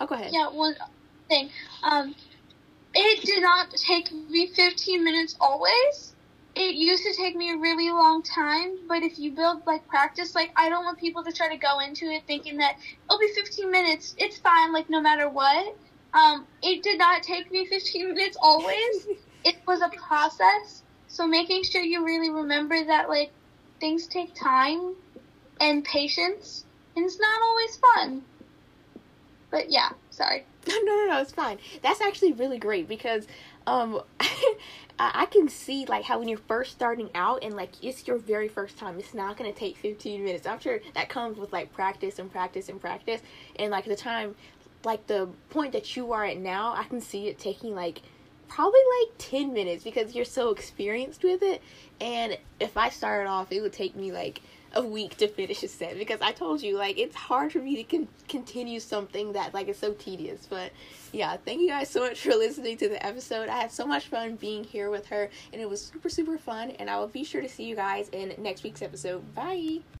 Oh 0.00 0.06
go 0.06 0.14
ahead. 0.14 0.32
yeah, 0.32 0.48
one 0.50 0.74
thing. 1.28 1.50
Um, 1.82 2.14
it 2.94 3.24
did 3.24 3.42
not 3.42 3.70
take 3.86 4.12
me 4.12 4.48
15 4.54 5.04
minutes 5.04 5.36
always. 5.40 6.14
It 6.54 6.74
used 6.74 7.04
to 7.04 7.14
take 7.14 7.36
me 7.36 7.52
a 7.52 7.58
really 7.58 7.90
long 7.90 8.22
time, 8.24 8.68
but 8.88 9.02
if 9.04 9.18
you 9.18 9.34
build 9.34 9.62
like 9.66 9.86
practice, 9.88 10.34
like 10.34 10.50
I 10.56 10.68
don't 10.68 10.84
want 10.84 10.98
people 10.98 11.24
to 11.24 11.32
try 11.32 11.48
to 11.50 11.58
go 11.58 11.80
into 11.80 12.06
it 12.06 12.24
thinking 12.26 12.58
that 12.58 12.74
it'll 13.08 13.20
be 13.20 13.28
15 13.34 13.70
minutes. 13.70 14.14
It's 14.18 14.38
fine, 14.38 14.72
like 14.72 14.86
no 14.90 15.00
matter 15.00 15.30
what. 15.30 15.66
Um, 16.14 16.46
it 16.62 16.82
did 16.82 16.98
not 16.98 17.22
take 17.22 17.50
me 17.52 17.66
15 17.66 18.08
minutes 18.14 18.36
always. 18.42 19.06
it 19.44 19.56
was 19.66 19.80
a 19.82 19.90
process. 20.08 20.82
So 21.08 21.26
making 21.26 21.64
sure 21.64 21.82
you 21.82 22.04
really 22.04 22.30
remember 22.30 22.76
that 22.86 23.08
like 23.08 23.32
things 23.80 24.08
take 24.08 24.34
time 24.34 24.94
and 25.60 25.84
patience, 25.84 26.66
and 26.96 27.06
it's 27.06 27.18
not 27.20 27.42
always 27.42 27.78
fun. 27.96 28.26
But 29.50 29.70
yeah, 29.70 29.90
sorry. 30.10 30.44
No, 30.68 30.74
no, 30.84 31.06
no, 31.06 31.20
it's 31.22 31.32
fine. 31.32 31.56
That's 31.82 32.02
actually 32.02 32.32
really 32.32 32.58
great 32.58 32.88
because 32.88 33.26
um 33.66 34.02
I 34.20 34.56
I 34.98 35.26
can 35.26 35.48
see 35.48 35.86
like 35.86 36.04
how 36.04 36.18
when 36.18 36.28
you're 36.28 36.36
first 36.36 36.72
starting 36.72 37.08
out 37.14 37.42
and 37.42 37.54
like 37.54 37.70
it's 37.82 38.06
your 38.06 38.18
very 38.18 38.48
first 38.48 38.76
time, 38.76 38.98
it's 38.98 39.14
not 39.14 39.36
gonna 39.38 39.52
take 39.52 39.76
15 39.78 40.22
minutes. 40.22 40.46
I'm 40.46 40.60
sure 40.60 40.80
that 40.94 41.08
comes 41.08 41.38
with 41.38 41.52
like 41.52 41.72
practice 41.72 42.18
and 42.18 42.30
practice 42.30 42.68
and 42.68 42.80
practice, 42.80 43.22
and 43.56 43.70
like 43.70 43.86
the 43.86 43.96
time 43.96 44.34
like 44.84 45.06
the 45.06 45.28
point 45.50 45.72
that 45.72 45.96
you 45.96 46.12
are 46.12 46.24
at 46.24 46.36
now, 46.38 46.74
I 46.74 46.84
can 46.84 47.00
see 47.00 47.28
it 47.28 47.38
taking 47.38 47.74
like 47.74 48.02
probably 48.48 48.80
like 49.00 49.14
10 49.18 49.52
minutes 49.52 49.84
because 49.84 50.14
you're 50.14 50.24
so 50.24 50.50
experienced 50.50 51.22
with 51.22 51.42
it. 51.42 51.62
And 52.00 52.38
if 52.60 52.76
I 52.76 52.88
started 52.88 53.28
off, 53.28 53.52
it 53.52 53.60
would 53.60 53.72
take 53.72 53.94
me 53.96 54.12
like 54.12 54.40
a 54.78 54.82
week 54.82 55.16
to 55.16 55.28
finish 55.28 55.62
a 55.64 55.68
set 55.68 55.98
because 55.98 56.20
I 56.20 56.32
told 56.32 56.62
you 56.62 56.76
like 56.78 56.98
it's 56.98 57.16
hard 57.16 57.52
for 57.52 57.58
me 57.58 57.82
to 57.82 57.84
con- 57.84 58.08
continue 58.28 58.78
something 58.78 59.32
that 59.32 59.52
like 59.52 59.68
is 59.68 59.76
so 59.76 59.92
tedious. 59.92 60.46
But 60.48 60.72
yeah, 61.12 61.36
thank 61.36 61.60
you 61.60 61.68
guys 61.68 61.90
so 61.90 62.00
much 62.00 62.20
for 62.20 62.30
listening 62.30 62.76
to 62.78 62.88
the 62.88 63.04
episode. 63.04 63.48
I 63.48 63.60
had 63.60 63.72
so 63.72 63.86
much 63.86 64.06
fun 64.06 64.36
being 64.36 64.62
here 64.62 64.90
with 64.90 65.06
her, 65.06 65.28
and 65.52 65.60
it 65.60 65.68
was 65.68 65.84
super 65.84 66.08
super 66.08 66.38
fun. 66.38 66.70
And 66.78 66.88
I 66.88 66.98
will 66.98 67.08
be 67.08 67.24
sure 67.24 67.42
to 67.42 67.48
see 67.48 67.64
you 67.64 67.74
guys 67.74 68.08
in 68.10 68.34
next 68.38 68.62
week's 68.62 68.82
episode. 68.82 69.34
Bye. 69.34 69.80